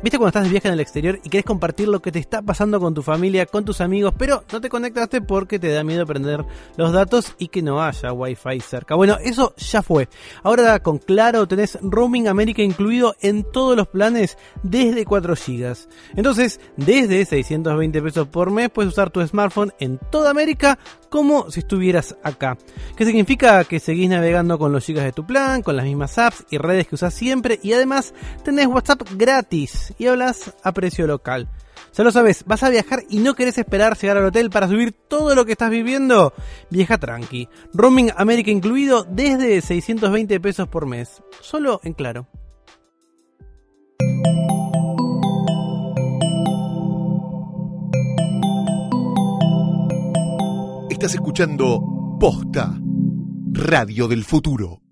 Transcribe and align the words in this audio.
¿Viste 0.00 0.16
cuando 0.16 0.28
estás 0.28 0.44
de 0.44 0.50
viaje 0.50 0.68
en 0.68 0.74
el 0.74 0.80
exterior 0.80 1.18
y 1.24 1.28
querés 1.28 1.44
compartir 1.44 1.88
lo 1.88 2.00
que 2.00 2.12
te 2.12 2.20
está 2.20 2.40
pasando 2.40 2.78
con 2.78 2.94
tu 2.94 3.02
familia, 3.02 3.46
con 3.46 3.64
tus 3.64 3.80
amigos, 3.80 4.14
pero 4.16 4.44
no 4.52 4.60
te 4.60 4.68
conectaste 4.68 5.20
porque 5.22 5.58
te 5.58 5.72
da 5.72 5.82
miedo 5.82 6.06
prender 6.06 6.44
los 6.76 6.92
datos 6.92 7.34
y 7.36 7.48
que 7.48 7.62
no 7.62 7.82
haya 7.82 8.12
wifi 8.12 8.60
cerca? 8.60 8.94
Bueno, 8.94 9.18
eso 9.20 9.54
ya 9.56 9.82
fue. 9.82 10.08
Ahora 10.44 10.78
con 10.78 10.98
Claro 10.98 11.48
tenés 11.48 11.78
Roaming 11.82 12.28
América 12.28 12.62
incluido 12.62 13.16
en 13.20 13.42
todos 13.42 13.76
los 13.76 13.88
planes 13.88 14.38
desde 14.62 15.04
4 15.04 15.34
GB. 15.34 15.76
Entonces, 16.14 16.60
desde 16.76 17.24
620 17.24 18.00
pesos 18.00 18.28
por 18.28 18.52
mes 18.52 18.70
puedes 18.70 18.92
usar 18.92 19.10
tu 19.10 19.26
smartphone 19.26 19.72
en 19.80 19.98
toda 20.12 20.30
América 20.30 20.78
como 21.08 21.50
si 21.50 21.60
estuvieras 21.60 22.16
acá. 22.22 22.56
¿Qué 22.96 23.04
significa? 23.04 23.64
Que 23.64 23.80
seguís 23.80 24.08
navegando 24.08 24.60
con 24.60 24.70
los 24.70 24.84
gigas 24.84 25.04
de 25.04 25.12
tu 25.12 25.26
plan, 25.26 25.62
con 25.62 25.76
las 25.76 25.86
mismas 25.86 26.18
apps 26.18 26.44
y 26.50 26.58
redes 26.58 26.86
que 26.86 26.94
usas 26.94 27.12
siempre 27.14 27.58
y 27.64 27.72
además 27.72 28.14
tenés 28.44 28.66
WhatsApp 28.66 29.02
gratis 29.16 29.87
y 29.98 30.06
hablas 30.06 30.54
a 30.62 30.72
precio 30.72 31.06
local. 31.06 31.48
Ya 31.94 32.04
lo 32.04 32.12
sabes, 32.12 32.44
vas 32.46 32.62
a 32.62 32.70
viajar 32.70 33.02
y 33.08 33.18
no 33.18 33.34
querés 33.34 33.58
esperar 33.58 33.96
llegar 33.96 34.18
al 34.18 34.26
hotel 34.26 34.50
para 34.50 34.68
subir 34.68 34.92
todo 34.92 35.34
lo 35.34 35.44
que 35.44 35.52
estás 35.52 35.70
viviendo. 35.70 36.32
Viaja 36.70 36.98
tranqui. 36.98 37.48
Roaming 37.72 38.12
América 38.16 38.50
incluido 38.50 39.04
desde 39.08 39.60
620 39.60 40.40
pesos 40.40 40.68
por 40.68 40.86
mes. 40.86 41.22
Solo 41.40 41.80
en 41.84 41.94
claro. 41.94 42.28
Estás 50.90 51.14
escuchando 51.14 51.80
Posta, 52.18 52.76
Radio 53.52 54.08
del 54.08 54.24
Futuro. 54.24 54.87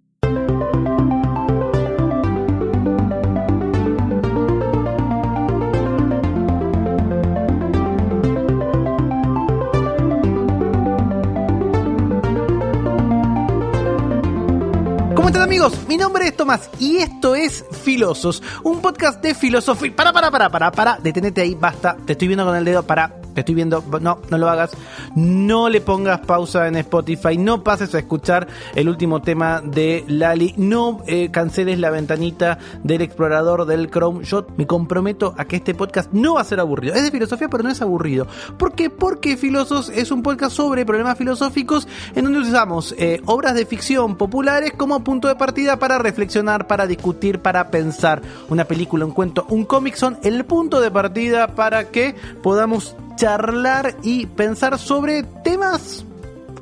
Amigos? 15.46 15.86
Mi 15.86 15.96
nombre 15.96 16.26
es 16.26 16.36
Tomás 16.36 16.68
y 16.80 16.96
esto 16.96 17.36
es 17.36 17.64
Filosos, 17.70 18.42
un 18.64 18.82
podcast 18.82 19.22
de 19.22 19.32
filosofía. 19.32 19.94
Para, 19.94 20.12
para, 20.12 20.28
para, 20.28 20.50
para, 20.50 20.72
para, 20.72 20.98
detenete 20.98 21.40
ahí, 21.40 21.54
basta. 21.54 21.96
Te 22.04 22.12
estoy 22.12 22.26
viendo 22.26 22.44
con 22.44 22.56
el 22.56 22.64
dedo, 22.64 22.82
para, 22.82 23.14
te 23.36 23.40
estoy 23.40 23.54
viendo. 23.54 23.84
No, 24.00 24.18
no 24.30 24.38
lo 24.38 24.48
hagas. 24.48 24.70
No 25.14 25.68
le 25.68 25.82
pongas 25.82 26.20
pausa 26.20 26.68
en 26.68 26.76
Spotify, 26.76 27.36
no 27.36 27.62
pases 27.62 27.94
a 27.94 27.98
escuchar 27.98 28.48
el 28.74 28.88
último 28.88 29.20
tema 29.20 29.60
de 29.60 30.04
Lali, 30.08 30.54
no 30.56 31.02
eh, 31.06 31.30
canceles 31.30 31.78
la 31.78 31.90
ventanita 31.90 32.58
del 32.82 33.02
explorador 33.02 33.66
del 33.66 33.90
Chrome. 33.90 34.24
Yo 34.24 34.46
me 34.56 34.66
comprometo 34.66 35.34
a 35.36 35.44
que 35.44 35.56
este 35.56 35.74
podcast 35.74 36.12
no 36.12 36.34
va 36.34 36.40
a 36.40 36.44
ser 36.44 36.60
aburrido. 36.60 36.94
Es 36.94 37.02
de 37.02 37.10
filosofía, 37.10 37.48
pero 37.48 37.62
no 37.62 37.68
es 37.68 37.82
aburrido. 37.82 38.26
¿Por 38.56 38.72
qué? 38.72 38.88
Porque 38.88 39.36
Filosos 39.36 39.90
es 39.90 40.10
un 40.10 40.22
podcast 40.22 40.56
sobre 40.56 40.86
problemas 40.86 41.18
filosóficos 41.18 41.86
en 42.14 42.24
donde 42.24 42.38
usamos 42.38 42.94
eh, 42.96 43.20
obras 43.26 43.54
de 43.54 43.66
ficción 43.66 44.16
populares 44.16 44.72
como 44.74 45.04
punto 45.04 45.28
de 45.28 45.36
partida 45.36 45.78
para 45.78 45.98
reflexionar, 45.98 46.66
para 46.66 46.86
discutir, 46.86 47.40
para 47.40 47.70
pensar. 47.70 48.22
Una 48.48 48.64
película, 48.64 49.04
un 49.04 49.12
cuento, 49.12 49.44
un 49.50 49.66
cómic 49.66 49.96
son 49.96 50.18
el 50.22 50.46
punto 50.46 50.80
de 50.80 50.90
partida 50.90 51.48
para 51.48 51.90
que 51.90 52.14
podamos 52.42 52.96
charlar 53.16 53.96
y 54.02 54.26
pensar 54.26 54.78
sobre 54.78 55.22
temas 55.22 56.04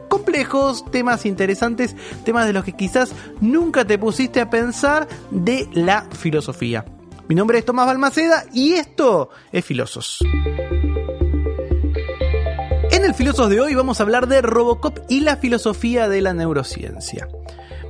complejos, 0.09 0.85
temas 0.91 1.27
interesantes, 1.27 1.97
temas 2.25 2.47
de 2.47 2.53
los 2.53 2.65
que 2.65 2.73
quizás 2.73 3.13
nunca 3.41 3.85
te 3.85 3.99
pusiste 3.99 4.41
a 4.41 4.49
pensar 4.49 5.09
de 5.31 5.69
la 5.73 6.07
filosofía. 6.13 6.85
Mi 7.29 7.35
nombre 7.35 7.59
es 7.59 7.65
Tomás 7.65 7.87
Balmaceda 7.87 8.45
y 8.53 8.75
esto 8.75 9.31
es 9.51 9.65
Filosos. 9.65 10.19
En 12.93 13.05
el 13.05 13.15
Filosos 13.15 13.51
de 13.51 13.61
hoy 13.61 13.75
vamos 13.75 13.99
a 13.99 14.05
hablar 14.05 14.29
de 14.29 14.41
Robocop 14.41 14.99
y 15.09 15.21
la 15.21 15.37
filosofía 15.37 16.09
de 16.09 16.23
la 16.23 16.33
neurociencia. 16.33 17.29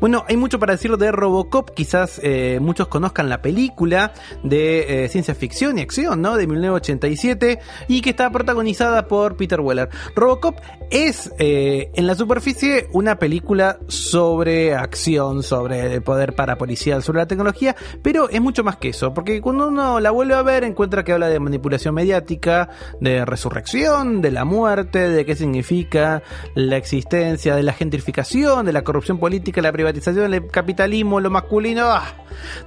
Bueno, 0.04 0.22
hay 0.28 0.37
mucho 0.37 0.59
para 0.59 0.75
decir 0.75 0.94
de 0.98 1.10
Robocop, 1.10 1.70
quizás 1.70 2.20
eh, 2.22 2.59
muchos 2.60 2.88
conozcan 2.88 3.31
la 3.31 3.41
película 3.41 4.12
de 4.42 5.04
eh, 5.04 5.09
ciencia 5.09 5.34
ficción 5.34 5.78
y 5.78 5.81
acción, 5.81 6.20
¿no? 6.20 6.37
De 6.37 6.47
1987 6.47 7.59
y 7.88 8.03
que 8.03 8.10
está 8.10 8.28
protagonizada 8.28 9.09
por 9.09 9.38
Peter 9.38 9.62
Weller. 9.62 9.88
Robocop 10.15 10.60
es 10.91 11.33
eh, 11.39 11.91
en 11.95 12.06
la 12.06 12.15
superficie 12.15 12.89
una 12.93 13.19
película 13.19 13.78
sobre 13.89 14.75
acción, 14.75 15.43
sobre 15.43 15.95
el 15.95 16.03
poder 16.03 16.34
parapolicial, 16.34 17.03
sobre 17.03 17.19
la 17.19 17.27
tecnología, 17.27 17.77
pero 18.03 18.28
es 18.28 18.41
mucho 18.41 18.65
más 18.65 18.77
que 18.77 18.89
eso, 18.91 19.12
porque 19.15 19.41
cuando 19.41 19.69
uno 19.69 20.00
la 20.00 20.11
vuelve 20.11 20.34
a 20.34 20.43
ver 20.43 20.65
encuentra 20.65 21.05
que 21.05 21.12
habla 21.12 21.28
de 21.28 21.41
manipulación 21.41 21.95
mediática, 21.95 22.69
de 23.00 23.25
resurrección, 23.25 24.22
de 24.22 24.31
la 24.31 24.45
muerte, 24.45 25.09
de 25.09 25.25
qué 25.25 25.37
significa 25.37 26.22
la 26.55 26.77
existencia, 26.77 27.56
de 27.56 27.62
la 27.62 27.72
gentrificación, 27.72 28.66
de 28.66 28.72
la 28.72 28.83
corrupción 28.83 29.19
política, 29.19 29.61
la 29.62 29.72
privatización, 29.72 30.33
el 30.33 30.47
capitalismo, 30.49 31.21
lo 31.21 31.31
masculino, 31.31 31.87
ah, 31.87 32.15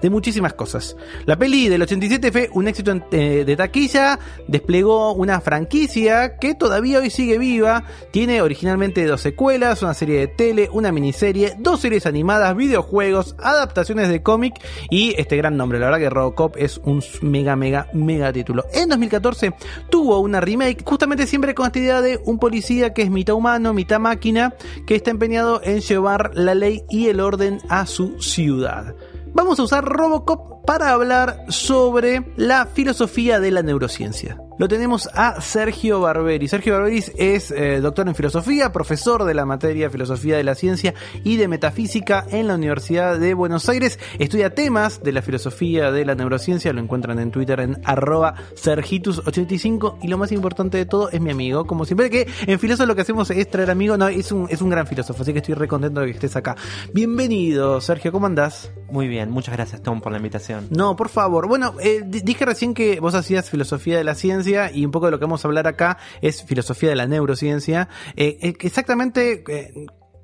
de 0.02 0.10
muchísimas 0.10 0.54
cosas. 0.54 0.96
La 1.26 1.38
peli 1.38 1.70
del 1.70 1.82
87 1.82 2.32
fue 2.32 2.50
un 2.54 2.68
éxito 2.68 2.94
eh, 3.12 3.44
de 3.46 3.56
taquilla, 3.56 4.20
desplegó 4.48 5.14
una 5.14 5.42
franquicia 5.42 6.38
que 6.38 6.56
todavía 6.56 7.00
hoy 7.00 7.10
sigue 7.10 7.38
viva, 7.38 7.84
tiene 8.12 8.42
originalmente 8.42 9.06
dos 9.06 9.22
secuelas, 9.22 9.82
una 9.82 9.94
serie 9.94 10.20
de 10.20 10.28
tele, 10.28 10.70
una 10.72 10.92
miniserie, 10.92 11.56
dos 11.60 11.82
series 11.82 12.06
animadas, 12.06 12.56
videojuegos, 12.56 13.36
adaptaciones 13.40 14.10
de 14.10 14.24
cómic 14.24 14.56
y 14.90 15.14
este 15.18 15.38
gran 15.38 15.58
nombre, 15.58 15.80
la 15.80 15.86
verdad 15.86 16.00
que 16.00 16.10
Robocop 16.10 16.56
es 16.58 16.78
un 16.84 17.04
mega, 17.22 17.56
mega, 17.56 17.88
mega 17.94 18.32
título. 18.34 18.66
En 18.74 18.90
2014 18.90 19.54
tuvo 19.90 20.20
una 20.20 20.42
remake, 20.42 20.84
justamente 20.86 21.28
siempre 21.28 21.56
con 21.56 21.68
esta 21.68 21.80
idea 21.80 22.02
de 22.02 22.20
un 22.26 22.40
policía 22.40 22.94
que 22.94 23.04
es 23.04 23.10
mitad 23.10 23.36
humano, 23.36 23.74
mitad 23.74 24.00
máquina, 24.00 24.54
que 24.86 24.96
está 24.96 25.12
empeñado 25.12 25.62
en 25.64 25.82
llevar 25.82 26.32
la 26.34 26.56
ley 26.56 26.84
y 26.90 27.08
el 27.08 27.20
orden 27.20 27.60
a 27.70 27.86
su 27.86 28.22
ciudad. 28.22 28.96
Vamos 29.34 29.60
a 29.60 29.64
usar 29.64 29.86
Robocop 29.86 30.66
para 30.66 30.92
hablar 30.92 31.46
sobre 31.50 32.34
la 32.36 32.66
filosofía 32.66 33.40
de 33.40 33.52
la 33.52 33.62
neurociencia. 33.62 34.38
Lo 34.58 34.68
tenemos 34.68 35.08
a 35.14 35.40
Sergio 35.40 36.02
Barberi. 36.02 36.48
Sergio 36.48 36.74
Barberi 36.74 37.04
es 37.16 37.52
eh, 37.52 37.80
doctor 37.80 38.08
en 38.08 38.16
filosofía, 38.16 38.72
profesor 38.72 39.24
de 39.24 39.36
la 39.36 39.46
materia 39.46 39.92
filosofía 39.92 40.36
de 40.36 40.44
la 40.44 40.56
ciencia 40.56 40.96
y 41.24 41.38
de 41.38 41.48
metafísica 41.48 42.26
en 42.32 42.48
la 42.48 42.56
Universidad 42.56 43.20
de 43.20 43.36
Buenos 43.36 43.70
Aires. 43.70 44.00
Estudia 44.18 44.56
temas 44.56 45.04
de 45.04 45.12
la 45.12 45.22
filosofía 45.22 45.92
de 45.92 46.06
la 46.06 46.16
neurociencia. 46.16 46.74
Lo 46.74 46.82
encuentran 46.82 47.20
en 47.20 47.30
Twitter 47.30 47.60
en 47.60 47.80
arroba 47.86 48.34
sergitus85. 48.56 50.00
Y 50.02 50.08
lo 50.08 50.18
más 50.18 50.32
importante 50.32 50.80
de 50.80 50.88
todo 50.88 51.12
es 51.12 51.22
mi 51.22 51.30
amigo. 51.30 51.68
Como 51.68 51.86
siempre 51.86 52.10
que 52.10 52.28
en 52.48 52.58
Filósofo 52.58 52.88
lo 52.88 52.96
que 52.96 53.02
hacemos 53.02 53.30
es 53.30 53.48
traer 53.52 53.70
amigos. 53.70 54.00
No, 54.00 54.08
es 54.08 54.32
un, 54.32 54.48
es 54.50 54.64
un 54.64 54.72
gran 54.72 54.88
filósofo. 54.88 55.22
Así 55.22 55.34
que 55.34 55.40
estoy 55.40 55.54
re 55.54 55.68
contento 55.68 56.02
de 56.02 56.08
que 56.08 56.14
estés 56.14 56.36
acá. 56.36 56.56
Bienvenido, 56.96 57.80
Sergio. 57.80 58.12
¿Cómo 58.12 58.26
andás? 58.26 58.72
Muy 58.90 59.08
bien. 59.08 59.30
Muchas 59.30 59.54
gracias, 59.54 59.84
Tom, 59.84 60.02
por 60.02 60.12
la 60.12 60.18
invitación. 60.18 60.66
No, 60.72 60.96
por 60.96 61.10
favor. 61.10 61.48
Bueno, 61.48 61.76
eh, 61.80 62.02
dije 62.04 62.44
recién 62.44 62.74
que 62.74 63.00
vos 63.00 63.14
hacías 63.14 63.52
filosofía 63.52 63.98
de 63.98 64.04
la 64.04 64.16
ciencia 64.16 64.47
y 64.48 64.86
un 64.86 64.92
poco 64.92 65.06
de 65.06 65.12
lo 65.12 65.20
que 65.20 65.26
vamos 65.26 65.44
a 65.44 65.48
hablar 65.48 65.68
acá 65.68 65.98
es 66.22 66.44
filosofía 66.44 66.90
de 66.90 66.96
la 66.96 67.08
neurociencia. 67.08 67.90
Eh, 68.16 68.38
eh, 68.42 68.54
exactamente, 68.62 69.44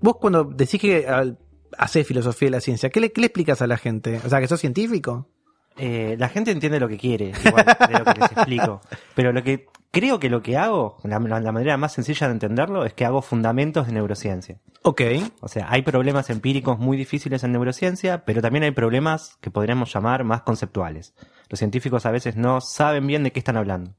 vos 0.01 0.17
cuando 0.19 0.43
decís 0.43 0.79
que 0.79 1.07
haces 1.77 2.07
filosofía 2.07 2.47
de 2.47 2.51
la 2.51 2.61
ciencia, 2.61 2.89
¿qué 2.89 2.99
le, 2.99 3.11
¿qué 3.11 3.21
le 3.21 3.27
explicas 3.27 3.61
a 3.61 3.67
la 3.67 3.77
gente? 3.77 4.19
O 4.25 4.29
sea, 4.29 4.39
que 4.39 4.47
sos 4.47 4.59
científico. 4.59 5.27
la 5.77 6.29
gente 6.29 6.51
entiende 6.51 6.79
lo 6.79 6.87
que 6.87 6.97
quiere, 6.97 7.31
igual 7.45 7.65
de 7.89 7.99
lo 7.99 8.05
que 8.05 8.19
les 8.19 8.31
explico. 8.31 8.81
Pero 9.15 9.31
lo 9.31 9.43
que 9.43 9.67
creo 9.93 10.19
que 10.19 10.29
lo 10.29 10.41
que 10.41 10.57
hago, 10.57 10.97
la, 11.03 11.19
la, 11.19 11.51
manera 11.51 11.77
más 11.77 11.93
sencilla 11.93 12.27
de 12.27 12.33
entenderlo, 12.33 12.83
es 12.83 12.93
que 12.93 13.05
hago 13.05 13.21
fundamentos 13.21 13.85
de 13.85 13.93
neurociencia. 13.93 14.57
Ok. 14.81 15.01
O 15.39 15.47
sea, 15.47 15.67
hay 15.69 15.83
problemas 15.83 16.31
empíricos 16.31 16.79
muy 16.79 16.97
difíciles 16.97 17.43
en 17.43 17.51
neurociencia, 17.51 18.25
pero 18.25 18.41
también 18.41 18.63
hay 18.63 18.71
problemas 18.71 19.37
que 19.39 19.51
podríamos 19.51 19.93
llamar 19.93 20.23
más 20.23 20.41
conceptuales. 20.41 21.13
Los 21.47 21.59
científicos 21.59 22.07
a 22.07 22.11
veces 22.11 22.35
no 22.35 22.59
saben 22.59 23.05
bien 23.05 23.23
de 23.23 23.31
qué 23.31 23.39
están 23.39 23.55
hablando. 23.55 23.93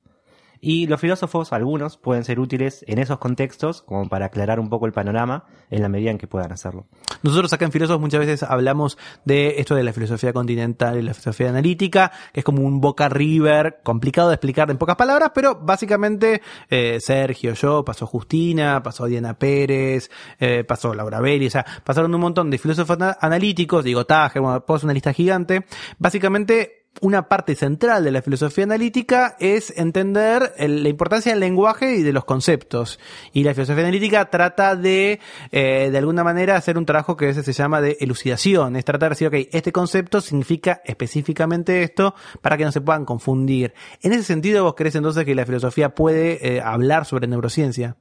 Y 0.67 0.87
los 0.87 0.99
filósofos, 0.99 1.53
algunos, 1.53 1.99
pueden 1.99 2.25
ser 2.25 2.41
útiles 2.41 2.87
en 2.89 2.99
esos 2.99 3.19
contextos 3.19 3.83
como 3.83 4.09
para 4.09 4.27
aclarar 4.27 4.59
un 4.59 4.71
poco 4.71 4.87
el 4.87 4.93
panorama 4.93 5.45
en 5.69 5.83
la 5.83 5.91
medida 5.91 6.11
en 6.11 6.17
que 6.17 6.27
puedan 6.27 6.53
hacerlo. 6.53 6.87
Nosotros 7.23 7.53
acá 7.53 7.67
en 7.67 7.73
Filósofos 7.73 8.01
muchas 8.01 8.21
veces 8.21 8.43
hablamos 8.43 8.97
de 9.27 9.57
esto 9.59 9.75
de 9.75 9.83
la 9.83 9.93
filosofía 9.93 10.33
continental 10.33 10.99
y 10.99 11.03
la 11.03 11.13
filosofía 11.13 11.51
analítica, 11.51 12.13
que 12.33 12.41
es 12.41 12.45
como 12.45 12.63
un 12.63 12.81
boca 12.81 13.11
river, 13.11 13.81
complicado 13.83 14.29
de 14.31 14.37
explicar 14.37 14.71
en 14.71 14.79
pocas 14.79 14.97
palabras, 14.97 15.33
pero 15.35 15.55
básicamente 15.55 16.41
eh, 16.71 16.99
Sergio, 16.99 17.53
yo, 17.53 17.85
pasó 17.85 18.07
Justina, 18.07 18.83
pasó 18.83 19.05
Diana 19.05 19.39
Pérez, 19.39 20.11
eh, 20.41 20.65
pasó 20.65 20.95
Laura 20.95 21.21
Belli, 21.21 21.49
o 21.49 21.51
sea, 21.51 21.67
pasaron 21.85 22.15
un 22.15 22.23
montón 22.23 22.49
de 22.49 22.57
filósofos 22.57 22.97
analíticos, 23.21 23.85
digo 23.85 24.07
Taje, 24.07 24.39
bueno, 24.39 24.65
puedo 24.65 24.81
una 24.85 24.95
lista 24.95 25.13
gigante. 25.13 25.67
Básicamente 25.99 26.84
una 27.01 27.29
parte 27.29 27.55
central 27.55 28.05
de 28.05 28.13
la 28.13 28.23
filosofía 28.23 28.65
analítica 28.65 29.37
es 29.41 29.77
entender 29.77 30.55
la 30.59 30.89
importancia 30.89 31.33
del 31.33 31.41
lenguaje 31.41 31.97
y 31.97 32.03
de 32.03 32.13
los 32.13 32.25
conceptos. 32.25 32.99
Y 33.33 33.45
la 33.45 33.55
filosofía 33.55 33.83
analítica 33.83 34.31
trata 34.31 34.77
de, 34.77 35.21
eh, 35.51 35.89
de 35.91 35.99
alguna 35.99 36.25
manera, 36.25 36.57
hacer 36.57 36.79
un 36.79 36.87
trabajo 36.87 37.17
que 37.17 37.27
a 37.27 37.29
veces 37.29 37.45
se 37.45 37.53
llama 37.53 37.81
de 37.81 37.97
elucidación. 38.01 38.77
Es 38.77 38.85
tratar 38.85 39.11
de 39.11 39.15
decir, 39.15 39.29
ok, 39.29 39.49
este 39.53 39.73
concepto 39.73 40.21
significa 40.21 40.83
específicamente 40.85 41.83
esto 41.83 42.15
para 42.41 42.57
que 42.57 42.65
no 42.65 42.73
se 42.73 42.81
puedan 42.81 43.05
confundir. 43.05 43.75
En 44.03 44.13
ese 44.13 44.23
sentido, 44.23 44.65
¿vos 44.65 44.75
crees 44.75 44.95
entonces 44.95 45.25
que 45.25 45.35
la 45.35 45.47
filosofía 45.47 45.95
puede 45.95 46.57
eh, 46.57 46.61
hablar 46.61 47.07
sobre 47.07 47.27
neurociencia? 47.27 47.97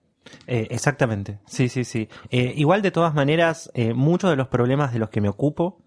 Eh, 0.47 0.67
exactamente, 0.71 1.39
sí, 1.45 1.67
sí, 1.67 1.83
sí. 1.83 2.07
Igual 2.31 2.81
de 2.81 2.91
todas 2.91 3.13
maneras, 3.13 3.69
muchos 3.93 4.29
de 4.29 4.35
los 4.35 4.47
problemas 4.47 4.93
de 4.93 4.99
los 4.99 5.09
que 5.09 5.19
me 5.19 5.29
ocupo, 5.29 5.83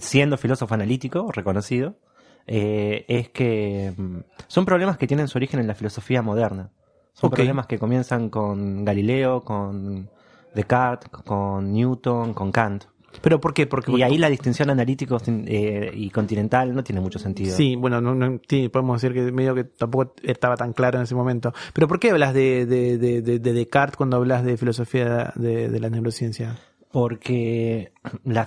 siendo 0.00 0.38
filósofo 0.38 0.74
analítico 0.74 1.30
reconocido, 1.30 1.98
eh, 2.46 3.04
es 3.08 3.28
que 3.30 3.92
mm, 3.96 4.16
son 4.46 4.64
problemas 4.64 4.96
que 4.98 5.06
tienen 5.06 5.28
su 5.28 5.38
origen 5.38 5.60
en 5.60 5.66
la 5.66 5.74
filosofía 5.74 6.22
moderna. 6.22 6.70
Son 7.12 7.30
problemas 7.30 7.66
que 7.66 7.78
comienzan 7.78 8.28
con 8.28 8.84
Galileo, 8.84 9.42
con 9.42 10.10
Descartes, 10.54 11.08
con 11.08 11.72
Newton, 11.72 12.34
con 12.34 12.50
Kant. 12.50 12.84
¿Pero 13.22 13.40
por 13.40 13.54
qué? 13.54 13.68
Porque 13.68 13.92
Y 13.92 14.02
ahí 14.02 14.18
la 14.18 14.28
distinción 14.28 14.70
analítico 14.70 15.18
eh, 15.28 15.92
y 15.94 16.10
continental 16.10 16.74
no 16.74 16.82
tiene 16.82 17.00
mucho 17.00 17.20
sentido. 17.20 17.56
Sí, 17.56 17.76
bueno, 17.76 18.00
no, 18.00 18.12
no- 18.16 18.40
sí, 18.48 18.68
podemos 18.68 19.00
decir 19.00 19.14
que 19.14 19.30
medio 19.30 19.54
que 19.54 19.62
tampoco 19.62 20.14
estaba 20.24 20.56
tan 20.56 20.72
claro 20.72 20.98
en 20.98 21.04
ese 21.04 21.14
momento. 21.14 21.52
Pero 21.72 21.86
¿por 21.86 22.00
qué 22.00 22.10
hablas 22.10 22.34
de, 22.34 22.66
de, 22.66 22.98
de, 22.98 23.22
de- 23.22 23.38
de 23.38 23.52
Descartes 23.52 23.96
cuando 23.96 24.16
hablas 24.16 24.42
de 24.44 24.56
filosofía 24.56 25.32
de, 25.36 25.68
la 25.78 25.90
neurociencia? 25.90 26.56
porque 26.90 27.92
la, 28.24 28.46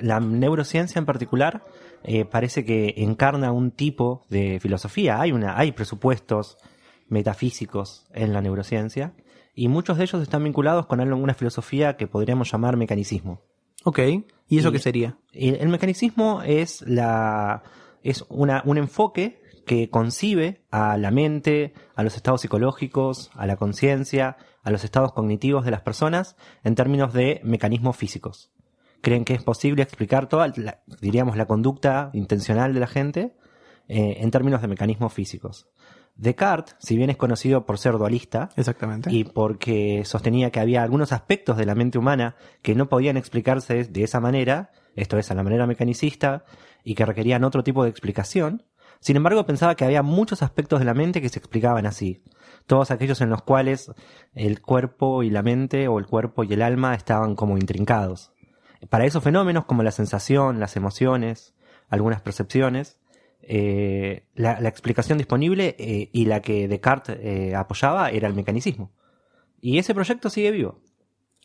la 0.00 0.20
neurociencia 0.20 0.98
en 1.00 1.04
particular 1.06 1.64
eh, 2.08 2.24
parece 2.24 2.64
que 2.64 2.94
encarna 2.96 3.52
un 3.52 3.70
tipo 3.70 4.24
de 4.28 4.58
filosofía. 4.60 5.20
Hay, 5.20 5.32
una, 5.32 5.58
hay 5.58 5.72
presupuestos 5.72 6.56
metafísicos 7.08 8.06
en 8.14 8.32
la 8.32 8.40
neurociencia 8.40 9.12
y 9.54 9.68
muchos 9.68 9.98
de 9.98 10.04
ellos 10.04 10.22
están 10.22 10.44
vinculados 10.44 10.86
con 10.86 11.00
alguna 11.00 11.34
filosofía 11.34 11.96
que 11.96 12.06
podríamos 12.06 12.50
llamar 12.50 12.76
mecanicismo. 12.76 13.40
Ok, 13.84 13.98
¿y 14.48 14.58
eso 14.58 14.68
Y- 14.68 14.72
qué 14.72 14.78
sería? 14.78 15.18
El, 15.32 15.56
el 15.56 15.68
mecanismo 15.68 16.42
es 16.42 16.82
la 16.82 17.62
es 18.02 18.24
una, 18.28 18.62
un 18.64 18.78
enfoque 18.78 19.40
que 19.66 19.90
concibe 19.90 20.62
a 20.70 20.96
la 20.96 21.10
mente, 21.10 21.74
a 21.94 22.02
los 22.02 22.16
estados 22.16 22.40
psicológicos, 22.40 23.30
a 23.34 23.46
la 23.46 23.56
conciencia, 23.56 24.36
a 24.62 24.70
los 24.70 24.84
estados 24.84 25.12
cognitivos 25.12 25.64
de 25.64 25.70
las 25.72 25.82
personas 25.82 26.36
en 26.64 26.74
términos 26.74 27.12
de 27.12 27.40
mecanismos 27.44 27.96
físicos. 27.96 28.50
Creen 29.08 29.24
que 29.24 29.32
es 29.32 29.42
posible 29.42 29.82
explicar 29.82 30.28
toda, 30.28 30.52
la- 30.56 30.80
diríamos, 31.00 31.38
la 31.38 31.46
conducta 31.46 32.10
intencional 32.12 32.74
de 32.74 32.80
la 32.80 32.86
gente 32.86 33.32
eh, 33.88 34.18
en 34.20 34.30
términos 34.30 34.60
de 34.60 34.68
mecanismos 34.68 35.14
físicos. 35.14 35.66
Descartes, 36.14 36.76
si 36.78 36.94
bien 36.98 37.08
es 37.08 37.16
conocido 37.16 37.64
por 37.64 37.78
ser 37.78 37.92
dualista, 37.96 38.50
Exactamente. 38.56 39.10
y 39.10 39.24
porque 39.24 40.02
sostenía 40.04 40.50
que 40.50 40.60
había 40.60 40.82
algunos 40.82 41.12
aspectos 41.12 41.56
de 41.56 41.64
la 41.64 41.74
mente 41.74 41.96
humana 41.96 42.36
que 42.60 42.74
no 42.74 42.90
podían 42.90 43.16
explicarse 43.16 43.84
de 43.84 44.02
esa 44.04 44.20
manera, 44.20 44.72
esto 44.94 45.16
es, 45.16 45.30
a 45.30 45.34
la 45.34 45.42
manera 45.42 45.66
mecanicista, 45.66 46.44
y 46.84 46.94
que 46.94 47.06
requerían 47.06 47.44
otro 47.44 47.62
tipo 47.64 47.84
de 47.84 47.88
explicación. 47.90 48.64
Sin 49.00 49.16
embargo, 49.16 49.46
pensaba 49.46 49.74
que 49.74 49.86
había 49.86 50.02
muchos 50.02 50.42
aspectos 50.42 50.80
de 50.80 50.84
la 50.84 50.92
mente 50.92 51.22
que 51.22 51.30
se 51.30 51.38
explicaban 51.38 51.86
así. 51.86 52.22
Todos 52.66 52.90
aquellos 52.90 53.22
en 53.22 53.30
los 53.30 53.40
cuales 53.40 53.90
el 54.34 54.60
cuerpo 54.60 55.22
y 55.22 55.30
la 55.30 55.42
mente, 55.42 55.88
o 55.88 55.98
el 55.98 56.06
cuerpo 56.06 56.44
y 56.44 56.52
el 56.52 56.60
alma, 56.60 56.94
estaban 56.94 57.36
como 57.36 57.56
intrincados. 57.56 58.32
Para 58.90 59.04
esos 59.06 59.22
fenómenos, 59.24 59.64
como 59.64 59.82
la 59.82 59.90
sensación, 59.90 60.60
las 60.60 60.76
emociones, 60.76 61.54
algunas 61.88 62.20
percepciones, 62.20 62.98
eh, 63.42 64.24
la, 64.34 64.60
la 64.60 64.68
explicación 64.68 65.18
disponible 65.18 65.74
eh, 65.78 66.10
y 66.12 66.26
la 66.26 66.40
que 66.42 66.68
Descartes 66.68 67.18
eh, 67.20 67.54
apoyaba 67.54 68.10
era 68.10 68.28
el 68.28 68.34
mecanicismo. 68.34 68.90
Y 69.60 69.78
ese 69.78 69.94
proyecto 69.94 70.30
sigue 70.30 70.50
vivo. 70.50 70.80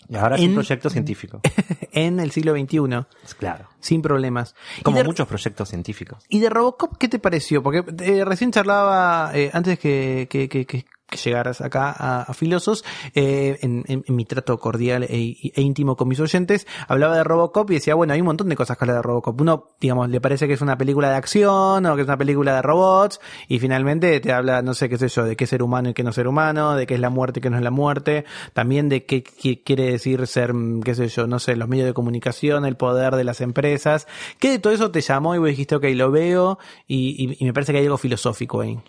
Y 0.09 0.15
ahora 0.17 0.35
es 0.35 0.41
un 0.41 0.53
proyecto 0.53 0.89
científico. 0.89 1.41
En 1.95 2.19
el 2.19 2.31
siglo 2.31 2.53
XXI, 2.53 3.05
claro. 3.37 3.69
sin 3.79 4.01
problemas. 4.01 4.55
Como 4.81 4.97
de, 4.97 5.03
muchos 5.03 5.27
proyectos 5.27 5.69
científicos. 5.69 6.23
¿Y 6.27 6.39
de 6.39 6.49
Robocop 6.49 6.97
qué 6.97 7.07
te 7.07 7.19
pareció? 7.19 7.61
Porque 7.61 7.83
eh, 8.03 8.25
recién 8.25 8.51
charlaba, 8.51 9.29
eh, 9.35 9.51
antes 9.53 9.77
que, 9.77 10.27
que, 10.27 10.49
que, 10.49 10.65
que- 10.65 10.85
que 11.13 11.17
llegaras 11.17 11.61
acá 11.61 11.93
a, 11.97 12.23
a 12.23 12.33
Filosos, 12.33 12.83
eh, 13.13 13.59
en, 13.61 13.83
mi 14.07 14.25
trato 14.25 14.57
cordial 14.59 15.03
e, 15.03 15.35
e 15.55 15.61
íntimo 15.61 15.95
con 15.95 16.07
mis 16.07 16.19
oyentes, 16.19 16.67
hablaba 16.87 17.15
de 17.15 17.23
Robocop 17.23 17.69
y 17.71 17.75
decía, 17.75 17.95
bueno, 17.95 18.13
hay 18.13 18.19
un 18.21 18.25
montón 18.25 18.49
de 18.49 18.55
cosas 18.55 18.77
que 18.77 18.83
habla 18.85 18.95
de 18.95 19.01
Robocop. 19.01 19.39
Uno, 19.39 19.69
digamos, 19.79 20.09
le 20.09 20.19
parece 20.19 20.47
que 20.47 20.53
es 20.53 20.61
una 20.61 20.77
película 20.77 21.09
de 21.09 21.15
acción 21.15 21.85
o 21.85 21.95
que 21.95 22.01
es 22.01 22.07
una 22.07 22.17
película 22.17 22.55
de 22.55 22.61
robots 22.61 23.19
y 23.47 23.59
finalmente 23.59 24.19
te 24.19 24.31
habla, 24.33 24.61
no 24.61 24.73
sé 24.73 24.89
qué 24.89 24.97
sé 24.97 25.07
yo, 25.07 25.23
de 25.25 25.35
qué 25.35 25.45
ser 25.47 25.61
humano 25.63 25.89
y 25.89 25.93
qué 25.93 26.03
no 26.03 26.11
ser 26.11 26.27
humano, 26.27 26.75
de 26.75 26.87
qué 26.87 26.95
es 26.95 26.99
la 26.99 27.09
muerte 27.09 27.39
y 27.39 27.41
qué 27.43 27.49
no 27.49 27.57
es 27.57 27.63
la 27.63 27.71
muerte, 27.71 28.25
también 28.53 28.89
de 28.89 29.05
qué, 29.05 29.23
quiere 29.23 29.91
decir 29.91 30.25
ser, 30.27 30.53
qué 30.83 30.95
sé 30.95 31.07
yo, 31.09 31.27
no 31.27 31.39
sé, 31.39 31.55
los 31.55 31.67
medios 31.67 31.85
de 31.87 31.93
comunicación, 31.93 32.65
el 32.65 32.75
poder 32.77 33.15
de 33.15 33.23
las 33.23 33.41
empresas. 33.41 34.07
¿Qué 34.39 34.49
de 34.51 34.59
todo 34.59 34.73
eso 34.73 34.89
te 34.91 35.01
llamó 35.01 35.35
y 35.35 35.37
vos 35.37 35.47
dijiste, 35.47 35.75
ok, 35.75 35.85
lo 35.93 36.09
veo 36.11 36.57
y- 36.87 37.37
y 37.39 37.45
me 37.45 37.53
parece 37.53 37.71
que 37.71 37.77
hay 37.79 37.85
algo 37.85 37.97
filosófico 37.97 38.61
ahí? 38.61 38.79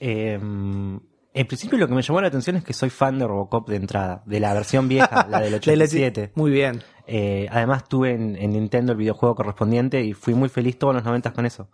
Eh, 0.00 0.38
en 1.36 1.46
principio 1.46 1.76
lo 1.76 1.86
que 1.86 1.94
me 1.94 2.00
llamó 2.00 2.20
la 2.22 2.28
atención 2.28 2.56
es 2.56 2.64
que 2.64 2.72
soy 2.72 2.88
fan 2.88 3.18
de 3.18 3.26
Robocop 3.26 3.68
de 3.68 3.76
entrada, 3.76 4.22
de 4.24 4.40
la 4.40 4.54
versión 4.54 4.88
vieja, 4.88 5.26
la 5.30 5.40
del 5.40 5.54
87. 5.54 6.32
Muy 6.34 6.50
bien. 6.50 6.82
Eh, 7.06 7.46
además 7.50 7.86
tuve 7.86 8.12
en, 8.12 8.36
en 8.36 8.52
Nintendo 8.52 8.92
el 8.92 8.98
videojuego 8.98 9.34
correspondiente 9.34 10.02
y 10.02 10.14
fui 10.14 10.34
muy 10.34 10.48
feliz 10.48 10.78
todos 10.78 10.94
los 10.94 11.04
90 11.04 11.32
con 11.34 11.44
eso. 11.44 11.68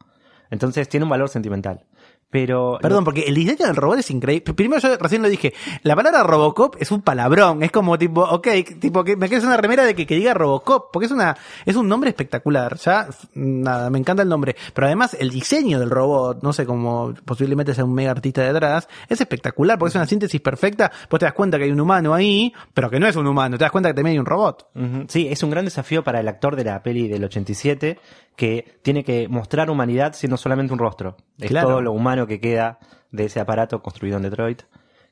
Entonces 0.51 0.89
tiene 0.89 1.05
un 1.05 1.11
valor 1.11 1.29
sentimental. 1.29 1.87
Pero 2.33 2.79
Perdón, 2.81 3.05
porque 3.05 3.25
el 3.25 3.35
diseño 3.35 3.67
del 3.67 3.77
robot 3.77 3.99
es 3.99 4.11
increíble. 4.11 4.55
Primero 4.55 4.81
yo 4.81 4.97
recién 4.97 5.21
lo 5.21 5.29
dije, 5.29 5.53
la 5.83 5.95
palabra 5.95 6.23
Robocop 6.23 6.77
es 6.81 6.91
un 6.91 7.03
palabrón, 7.03 7.63
es 7.63 7.71
como 7.71 7.99
tipo, 7.99 8.23
ok, 8.23 8.49
tipo 8.81 9.05
que 9.05 9.17
me 9.17 9.29
quedes 9.29 9.45
una 9.45 9.59
remera 9.59 9.85
de 9.85 9.95
que, 9.95 10.07
que 10.07 10.15
diga 10.15 10.33
Robocop, 10.33 10.91
porque 10.91 11.05
es 11.05 11.13
una, 11.13 11.37
es 11.67 11.77
un 11.77 11.87
nombre 11.87 12.09
espectacular, 12.09 12.79
ya, 12.79 13.07
nada, 13.35 13.91
me 13.91 13.99
encanta 13.99 14.23
el 14.23 14.31
nombre, 14.31 14.57
pero 14.73 14.87
además 14.87 15.15
el 15.21 15.29
diseño 15.29 15.79
del 15.79 15.91
robot, 15.91 16.43
no 16.43 16.55
sé, 16.55 16.65
como 16.65 17.13
posiblemente 17.27 17.75
sea 17.75 17.85
un 17.85 17.93
mega 17.93 18.13
artista 18.13 18.41
detrás, 18.41 18.89
es 19.11 19.21
espectacular, 19.21 19.79
porque 19.79 19.91
es 19.91 19.97
una 19.97 20.07
síntesis 20.07 20.41
perfecta, 20.41 20.91
pues 21.11 21.21
te 21.21 21.27
das 21.27 21.35
cuenta 21.35 21.59
que 21.59 21.65
hay 21.65 21.71
un 21.71 21.81
humano 21.81 22.15
ahí, 22.15 22.51
pero 22.73 22.89
que 22.89 22.99
no 22.99 23.07
es 23.07 23.17
un 23.17 23.27
humano, 23.27 23.59
te 23.59 23.65
das 23.65 23.73
cuenta 23.73 23.91
que 23.91 23.95
también 23.95 24.15
hay 24.15 24.19
un 24.19 24.27
robot. 24.27 24.69
Sí, 25.09 25.29
es 25.31 25.43
un 25.43 25.51
gran 25.51 25.67
desafío 25.67 26.03
para 26.03 26.21
el 26.21 26.29
actor 26.29 26.57
de 26.57 26.65
la 26.65 26.83
peli 26.83 27.09
del 27.09 27.25
87 27.25 27.99
que 28.37 28.79
tiene 28.83 29.05
que 29.05 29.29
mostrar 29.29 29.71
humanidad 29.71 30.15
siendo 30.15 30.37
solamente 30.37 30.73
un 30.73 30.79
rostro. 30.79 31.17
Es 31.39 31.49
Claro. 31.51 31.69
todo 31.69 31.81
lo 31.83 31.93
humano 31.93 32.27
que 32.27 32.41
queda 32.41 32.79
de 33.11 33.25
ese 33.27 33.41
aparato 33.41 33.83
construido 33.83 34.17
en 34.17 34.23
Detroit. 34.23 34.63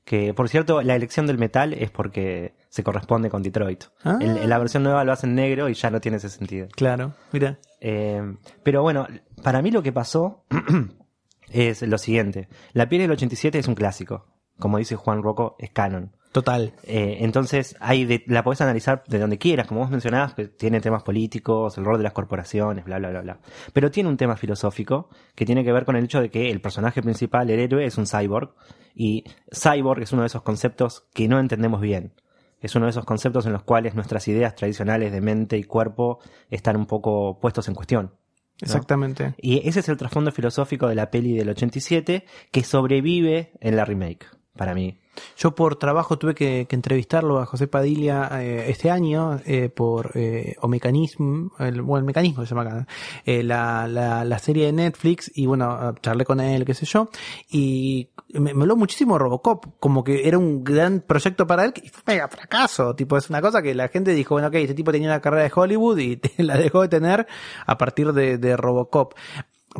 Que, 0.04 0.32
por 0.32 0.48
cierto, 0.48 0.80
la 0.82 0.96
elección 0.96 1.26
del 1.26 1.36
metal 1.38 1.74
es 1.74 1.90
porque 1.90 2.54
se 2.70 2.82
corresponde 2.82 3.28
con 3.28 3.42
Detroit. 3.42 3.84
Ah. 4.02 4.18
En, 4.20 4.38
en 4.38 4.48
la 4.48 4.58
versión 4.58 4.82
nueva 4.82 5.04
lo 5.04 5.12
hacen 5.12 5.34
negro 5.34 5.68
y 5.68 5.74
ya 5.74 5.90
no 5.90 6.00
tiene 6.00 6.16
ese 6.16 6.30
sentido. 6.30 6.68
Claro, 6.74 7.12
mira. 7.32 7.58
Eh, 7.80 8.22
pero 8.62 8.82
bueno, 8.82 9.06
para 9.42 9.60
mí 9.62 9.70
lo 9.70 9.82
que 9.82 9.92
pasó 9.92 10.44
es 11.50 11.82
lo 11.82 11.98
siguiente. 11.98 12.48
La 12.72 12.88
peli 12.88 13.02
del 13.02 13.12
87 13.12 13.58
es 13.58 13.68
un 13.68 13.74
clásico. 13.74 14.26
Como 14.58 14.78
dice 14.78 14.96
Juan 14.96 15.22
Rocco, 15.22 15.56
es 15.58 15.70
canon. 15.70 16.16
Total. 16.32 16.74
Eh, 16.84 17.18
entonces, 17.20 17.74
hay 17.80 18.04
de- 18.04 18.22
la 18.28 18.44
podés 18.44 18.60
analizar 18.60 19.02
de 19.08 19.18
donde 19.18 19.38
quieras, 19.38 19.66
como 19.66 19.80
vos 19.80 19.90
mencionabas, 19.90 20.34
que 20.34 20.46
tiene 20.46 20.80
temas 20.80 21.02
políticos, 21.02 21.76
el 21.76 21.84
rol 21.84 21.98
de 21.98 22.04
las 22.04 22.12
corporaciones, 22.12 22.84
bla, 22.84 22.98
bla, 22.98 23.10
bla, 23.10 23.20
bla. 23.22 23.38
Pero 23.72 23.90
tiene 23.90 24.08
un 24.08 24.16
tema 24.16 24.36
filosófico 24.36 25.08
que 25.34 25.44
tiene 25.44 25.64
que 25.64 25.72
ver 25.72 25.84
con 25.84 25.96
el 25.96 26.04
hecho 26.04 26.20
de 26.20 26.30
que 26.30 26.50
el 26.50 26.60
personaje 26.60 27.02
principal, 27.02 27.50
el 27.50 27.58
héroe, 27.58 27.84
es 27.84 27.98
un 27.98 28.06
cyborg. 28.06 28.54
Y 28.94 29.24
cyborg 29.52 30.02
es 30.02 30.12
uno 30.12 30.22
de 30.22 30.26
esos 30.26 30.42
conceptos 30.42 31.04
que 31.14 31.26
no 31.26 31.40
entendemos 31.40 31.80
bien. 31.80 32.12
Es 32.60 32.76
uno 32.76 32.86
de 32.86 32.90
esos 32.90 33.04
conceptos 33.06 33.46
en 33.46 33.52
los 33.52 33.62
cuales 33.64 33.94
nuestras 33.94 34.28
ideas 34.28 34.54
tradicionales 34.54 35.10
de 35.12 35.20
mente 35.20 35.56
y 35.56 35.64
cuerpo 35.64 36.20
están 36.50 36.76
un 36.76 36.86
poco 36.86 37.40
puestos 37.40 37.66
en 37.68 37.74
cuestión. 37.74 38.06
¿no? 38.06 38.66
Exactamente. 38.66 39.34
Y 39.40 39.66
ese 39.66 39.80
es 39.80 39.88
el 39.88 39.96
trasfondo 39.96 40.30
filosófico 40.30 40.86
de 40.86 40.94
la 40.94 41.10
peli 41.10 41.34
del 41.34 41.48
87 41.48 42.24
que 42.52 42.62
sobrevive 42.62 43.52
en 43.60 43.74
la 43.76 43.84
remake, 43.86 44.26
para 44.56 44.74
mí. 44.74 45.00
Yo 45.36 45.54
por 45.54 45.76
trabajo 45.76 46.18
tuve 46.18 46.34
que, 46.34 46.66
entrevistarlo 46.70 47.38
a 47.38 47.46
José 47.46 47.66
Padilla 47.66 48.28
eh, 48.40 48.70
este 48.70 48.90
año 48.90 49.40
eh, 49.44 49.68
por 49.68 50.12
eh, 50.14 50.56
O 50.60 50.68
Mecanismo, 50.68 51.50
bueno, 51.58 51.96
el 51.98 52.04
mecanismo 52.04 52.44
se 52.44 52.50
llama 52.50 52.62
acá, 52.62 52.86
eh, 53.24 53.42
la, 53.42 53.86
la, 53.86 54.24
la 54.24 54.38
serie 54.38 54.66
de 54.66 54.72
Netflix 54.72 55.30
y 55.34 55.46
bueno, 55.46 55.94
charlé 56.00 56.24
con 56.24 56.40
él, 56.40 56.64
qué 56.64 56.74
sé 56.74 56.86
yo, 56.86 57.10
y 57.50 58.08
me, 58.32 58.54
me 58.54 58.62
habló 58.62 58.76
muchísimo 58.76 59.18
Robocop, 59.18 59.66
como 59.78 60.04
que 60.04 60.26
era 60.26 60.38
un 60.38 60.64
gran 60.64 61.00
proyecto 61.00 61.46
para 61.46 61.64
él 61.64 61.74
y 61.82 61.88
fue 61.88 62.02
mega 62.06 62.28
fracaso, 62.28 62.94
tipo 62.94 63.16
es 63.16 63.28
una 63.28 63.42
cosa 63.42 63.62
que 63.62 63.74
la 63.74 63.88
gente 63.88 64.12
dijo, 64.12 64.34
bueno, 64.34 64.48
ok, 64.48 64.54
este 64.54 64.74
tipo 64.74 64.92
tenía 64.92 65.08
una 65.08 65.20
carrera 65.20 65.44
de 65.44 65.52
Hollywood 65.54 65.98
y 65.98 66.20
la 66.42 66.56
dejó 66.56 66.82
de 66.82 66.88
tener 66.88 67.26
a 67.66 67.76
partir 67.76 68.12
de 68.12 68.56
Robocop. 68.56 69.14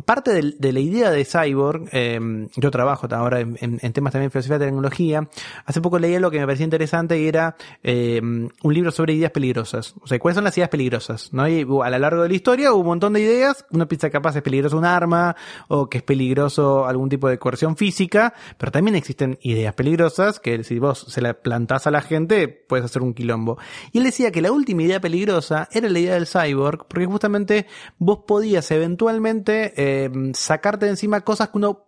Parte 0.05 0.31
del- 0.33 0.55
de, 0.57 0.71
la 0.71 0.79
idea 0.79 1.11
de 1.11 1.25
Cyborg, 1.25 1.89
eh, 1.91 2.19
yo 2.55 2.71
trabajo 2.71 3.07
ahora 3.11 3.41
en, 3.41 3.57
temas 3.93 4.13
también 4.13 4.27
de 4.27 4.31
filosofía 4.31 4.57
de 4.57 4.65
tecnología, 4.65 5.27
hace 5.65 5.81
poco 5.81 5.99
leí 5.99 6.15
algo 6.15 6.31
que 6.31 6.39
me 6.39 6.45
parecía 6.45 6.63
interesante 6.63 7.19
y 7.19 7.27
era 7.27 7.55
eh, 7.83 8.21
un 8.21 8.73
libro 8.73 8.91
sobre 8.91 9.13
ideas 9.13 9.31
peligrosas. 9.31 9.93
O 10.01 10.07
sea, 10.07 10.17
¿cuáles 10.19 10.35
son 10.35 10.45
las 10.45 10.57
ideas 10.57 10.69
peligrosas? 10.69 11.33
¿no? 11.33 11.47
Y 11.47 11.63
uh, 11.63 11.83
a 11.83 11.89
lo 11.89 11.99
largo 11.99 12.23
de 12.23 12.29
la 12.29 12.35
historia 12.35 12.71
hubo 12.71 12.81
un 12.81 12.87
montón 12.87 13.13
de 13.13 13.21
ideas, 13.21 13.65
uno 13.71 13.87
piensa 13.87 14.09
capaz 14.09 14.35
es 14.35 14.41
peligroso 14.41 14.77
un 14.77 14.85
arma 14.85 15.35
o 15.67 15.89
que 15.89 15.97
es 15.99 16.03
peligroso 16.03 16.85
algún 16.85 17.09
tipo 17.09 17.27
de 17.27 17.37
coerción 17.37 17.75
física, 17.75 18.33
pero 18.57 18.71
también 18.71 18.95
existen 18.95 19.39
ideas 19.41 19.73
peligrosas 19.73 20.39
que 20.39 20.63
si 20.63 20.79
vos 20.79 21.05
se 21.09 21.21
la 21.21 21.33
plantás 21.33 21.87
a 21.87 21.91
la 21.91 22.01
gente 22.01 22.47
puedes 22.47 22.85
hacer 22.85 23.01
un 23.01 23.13
quilombo. 23.13 23.57
Y 23.91 23.97
él 23.97 24.05
decía 24.05 24.31
que 24.31 24.41
la 24.41 24.51
última 24.51 24.83
idea 24.83 25.01
peligrosa 25.01 25.67
era 25.71 25.89
la 25.89 25.99
idea 25.99 26.13
del 26.13 26.27
cyborg, 26.27 26.87
porque 26.87 27.05
justamente 27.05 27.67
vos 27.97 28.19
podías 28.25 28.71
eventualmente 28.71 29.73
eh, 29.81 30.11
sacarte 30.33 30.85
de 30.85 30.91
encima 30.91 31.21
cosas 31.21 31.49
que 31.49 31.57
uno 31.57 31.85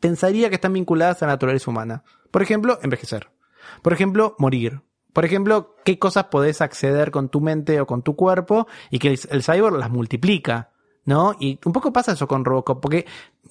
pensaría 0.00 0.48
que 0.48 0.56
están 0.56 0.72
vinculadas 0.72 1.22
a 1.22 1.26
la 1.26 1.32
naturaleza 1.32 1.70
humana. 1.70 2.04
Por 2.30 2.42
ejemplo, 2.42 2.78
envejecer. 2.82 3.30
Por 3.82 3.92
ejemplo, 3.92 4.34
morir. 4.38 4.82
Por 5.12 5.24
ejemplo, 5.24 5.76
qué 5.84 5.98
cosas 5.98 6.24
podés 6.24 6.60
acceder 6.60 7.10
con 7.10 7.28
tu 7.28 7.40
mente 7.40 7.80
o 7.80 7.86
con 7.86 8.02
tu 8.02 8.16
cuerpo 8.16 8.66
y 8.90 8.98
que 8.98 9.08
el, 9.08 9.20
el 9.30 9.42
cyborg 9.42 9.76
las 9.76 9.90
multiplica. 9.90 10.70
¿No? 11.04 11.34
Y 11.40 11.58
un 11.64 11.72
poco 11.72 11.92
pasa 11.92 12.12
eso 12.12 12.28
con 12.28 12.44
Robocop, 12.44 12.80
porque 12.80 13.06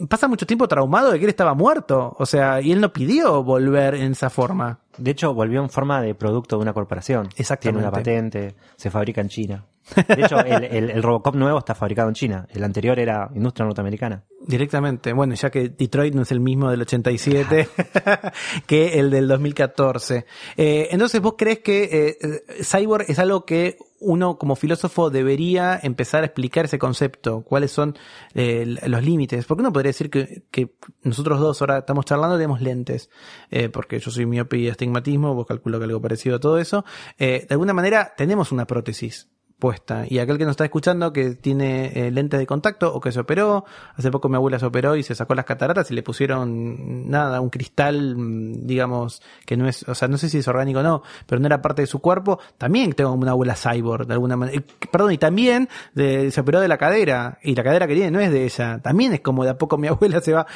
pasa 0.08 0.30
mucho 0.30 0.48
tiempo 0.48 0.70
traumado 0.70 1.12
de 1.12 1.20
que 1.20 1.26
él 1.26 1.30
estaba 1.30 1.54
muerto. 1.54 2.16
O 2.18 2.26
sea, 2.26 2.62
y 2.62 2.72
él 2.72 2.80
no 2.80 2.94
pidió 2.94 3.44
volver 3.44 3.96
en 3.96 4.14
esa 4.14 4.30
forma. 4.30 4.80
De 4.98 5.12
hecho, 5.12 5.34
volvió 5.34 5.62
en 5.62 5.70
forma 5.70 6.02
de 6.02 6.16
producto 6.16 6.56
de 6.56 6.62
una 6.62 6.72
corporación. 6.74 7.28
Exactamente. 7.36 7.80
Tiene 7.80 7.88
una 7.88 7.92
patente, 7.92 8.56
se 8.78 8.90
fabrica 8.90 9.20
en 9.20 9.28
China. 9.28 9.66
De 10.08 10.24
hecho, 10.24 10.40
el, 10.40 11.04
Robocop 11.04 11.36
nuevo 11.36 11.60
está 11.60 11.76
fabricado 11.76 12.10
en 12.10 12.16
China. 12.16 12.48
El 12.50 12.64
anterior 12.64 13.00
era 13.00 13.30
industria 13.34 13.66
norteamericana. 13.66 14.24
Directamente. 14.40 15.14
Bueno, 15.14 15.36
ya 15.36 15.50
que 15.50 15.70
Detroit 15.70 16.14
no 16.14 16.22
es 16.22 16.32
el 16.32 16.40
mismo 16.40 16.70
del 16.70 16.82
87 16.82 17.70
que 18.68 19.00
el 19.00 19.10
del 19.10 19.28
2014. 19.28 20.26
Eh, 20.58 20.88
entonces, 20.92 21.22
¿vos 21.22 21.36
crees 21.38 21.60
que 21.60 22.18
eh, 22.22 22.64
Cyborg 22.64 23.06
es 23.10 23.20
algo 23.20 23.46
que 23.46 23.78
uno 24.00 24.38
como 24.38 24.56
filósofo 24.56 25.10
debería 25.10 25.80
empezar 25.82 26.24
a 26.24 26.26
explicar 26.26 26.66
ese 26.66 26.80
concepto? 26.80 27.44
¿Cuáles 27.44 27.72
son 27.72 27.98
eh, 28.34 28.66
los 28.66 29.04
límites? 29.04 29.46
Porque 29.46 29.62
uno 29.62 29.72
podría 29.72 29.90
decir 29.90 30.10
que, 30.10 30.76
nosotros 31.04 31.40
dos 31.40 31.62
ahora 31.62 31.80
estamos 31.80 32.06
charlando 32.06 32.38
tenemos 32.38 32.62
lentes, 32.62 33.10
eh, 33.52 33.70
porque 33.70 34.00
yo 34.00 34.10
soy 34.10 34.26
miope 34.26 34.58
y 34.58 34.70
astigmatismo, 34.70 35.36
vos 35.36 35.46
calculo 35.46 35.78
que 35.78 35.86
algo 35.86 36.02
parecido 36.02 36.38
a 36.38 36.40
todo 36.40 36.58
eso. 36.58 36.84
De 37.18 37.46
alguna 37.50 37.74
manera 37.74 38.14
tenemos 38.18 38.52
una 38.52 38.66
prótesis 38.66 39.30
puesta. 39.62 40.06
Y 40.10 40.18
aquel 40.20 40.38
que 40.39 40.44
nos 40.44 40.53
está 40.53 40.65
escuchando 40.65 41.13
que 41.13 41.36
tiene 41.36 41.91
eh, 41.96 42.12
lentes 42.12 42.39
de 42.39 42.48
contacto 42.48 42.94
o 42.94 43.00
que 43.00 43.12
se 43.13 43.20
operó, 43.22 43.63
hace 43.96 44.10
poco 44.12 44.27
mi 44.27 44.36
abuela 44.36 44.58
se 44.60 44.65
operó 44.65 44.96
y 44.98 45.03
se 45.03 45.13
sacó 45.15 45.36
las 45.36 45.46
cataratas 45.46 45.89
y 45.91 45.94
le 45.94 46.01
pusieron 46.03 47.10
nada, 47.10 47.39
un 47.39 47.50
cristal, 47.51 48.15
mm, 48.18 48.65
digamos, 48.65 49.22
que 49.46 49.56
no 49.56 49.70
es, 49.70 49.88
o 49.88 49.94
sea, 49.96 50.08
no 50.08 50.18
sé 50.18 50.30
si 50.30 50.39
es 50.39 50.48
orgánico 50.48 50.80
o 50.80 50.84
no, 50.84 51.03
pero 51.27 51.39
no 51.39 51.46
era 51.46 51.62
parte 51.62 51.84
de 51.84 51.88
su 51.88 52.00
cuerpo, 52.00 52.39
también 52.58 52.91
tengo 52.94 53.13
una 53.13 53.32
abuela 53.32 53.56
cyborg 53.56 54.08
de 54.08 54.13
alguna 54.13 54.36
manera. 54.36 54.62
Perdón, 54.91 55.12
y 55.13 55.18
también 55.20 55.70
de- 55.94 56.32
se 56.32 56.41
operó 56.41 56.60
de 56.60 56.68
la 56.68 56.77
cadera, 56.80 57.38
y 57.44 57.53
la 57.56 57.63
cadera 57.63 57.86
que 57.88 57.94
tiene 57.94 58.10
no 58.12 58.20
es 58.20 58.32
de 58.32 58.44
ella, 58.46 58.80
también 58.82 59.13
es 59.13 59.22
como 59.22 59.44
de 59.44 59.51
a 59.51 59.58
poco 59.60 59.77
mi 59.77 59.88
abuela 59.89 60.20
se 60.22 60.34
va 60.34 60.48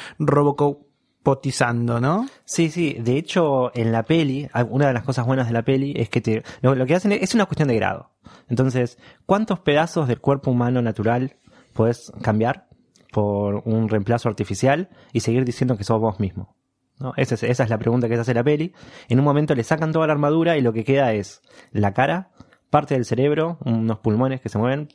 robocopotizando, 1.26 2.00
¿no? 2.00 2.28
Sí, 2.44 2.70
sí. 2.70 2.96
De 3.00 3.16
hecho, 3.16 3.74
en 3.74 3.92
la 3.92 4.04
peli, 4.04 4.48
una 4.70 4.88
de 4.88 4.92
las 4.92 5.02
cosas 5.02 5.26
buenas 5.26 5.48
de 5.48 5.52
la 5.52 5.62
peli 5.62 5.92
es 5.96 6.08
que 6.08 6.20
te, 6.20 6.42
lo, 6.62 6.74
lo 6.74 6.86
que 6.86 6.94
hacen 6.94 7.12
es, 7.12 7.22
es 7.22 7.34
una 7.34 7.46
cuestión 7.46 7.68
de 7.68 7.76
grado. 7.76 8.10
Entonces, 8.48 8.98
¿cuántos 9.26 9.60
pedazos 9.60 10.08
del 10.08 10.20
cuerpo 10.20 10.50
humano 10.50 10.82
natural 10.82 11.36
puedes 11.72 12.12
cambiar 12.22 12.68
por 13.12 13.62
un 13.64 13.88
reemplazo 13.88 14.28
artificial 14.28 14.88
y 15.12 15.20
seguir 15.20 15.44
diciendo 15.44 15.76
que 15.76 15.84
sos 15.84 16.00
vos 16.00 16.20
mismo? 16.20 16.56
¿No? 16.98 17.12
Esa, 17.16 17.34
es, 17.34 17.42
esa 17.42 17.64
es 17.64 17.70
la 17.70 17.78
pregunta 17.78 18.08
que 18.08 18.14
se 18.14 18.22
hace 18.22 18.34
la 18.34 18.44
peli. 18.44 18.72
En 19.08 19.18
un 19.18 19.24
momento 19.24 19.54
le 19.54 19.64
sacan 19.64 19.92
toda 19.92 20.06
la 20.06 20.14
armadura 20.14 20.56
y 20.56 20.62
lo 20.62 20.72
que 20.72 20.84
queda 20.84 21.12
es 21.12 21.42
la 21.72 21.92
cara, 21.92 22.30
parte 22.70 22.94
del 22.94 23.04
cerebro, 23.04 23.58
unos 23.64 23.98
pulmones 23.98 24.40
que 24.40 24.48
se 24.48 24.58
mueven 24.58 24.88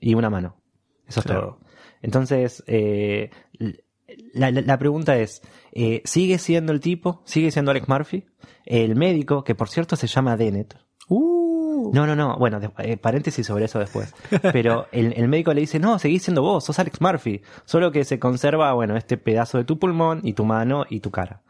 y 0.00 0.14
una 0.14 0.30
mano. 0.30 0.56
Eso 1.06 1.20
es 1.20 1.26
todo. 1.26 1.60
Entonces, 2.02 2.62
eh, 2.66 3.30
la, 4.34 4.50
la- 4.50 4.62
la 4.62 4.78
pregunta 4.78 5.16
es, 5.16 5.42
eh, 5.72 6.02
¿sigue 6.04 6.38
siendo 6.38 6.72
el 6.72 6.80
tipo? 6.80 7.22
¿Sigue 7.24 7.50
siendo 7.50 7.70
Alex 7.70 7.88
Murphy? 7.88 8.24
El 8.64 8.96
médico, 8.96 9.44
que 9.44 9.54
por 9.54 9.68
cierto 9.68 9.96
se 9.96 10.06
llama 10.06 10.36
Dennett. 10.36 10.76
Uh, 11.08 11.90
No, 11.94 12.06
no, 12.06 12.14
no, 12.16 12.36
bueno, 12.38 12.60
de- 12.60 12.70
eh, 12.78 12.96
paréntesis 12.96 13.46
sobre 13.46 13.64
eso 13.66 13.78
después. 13.78 14.14
Pero 14.52 14.86
el, 14.92 15.12
el 15.16 15.28
médico 15.28 15.54
le 15.54 15.60
dice, 15.62 15.78
no, 15.78 15.98
seguís 15.98 16.22
siendo 16.22 16.42
vos, 16.42 16.64
sos 16.64 16.78
Alex 16.78 17.00
Murphy. 17.00 17.40
Solo 17.64 17.92
que 17.92 18.04
se 18.04 18.18
conserva, 18.18 18.72
bueno, 18.74 18.96
este 18.96 19.16
pedazo 19.16 19.58
de 19.58 19.64
tu 19.64 19.78
pulmón 19.78 20.20
y 20.22 20.34
tu 20.34 20.44
mano 20.44 20.84
y 20.88 21.00
tu 21.00 21.10
cara. 21.10 21.42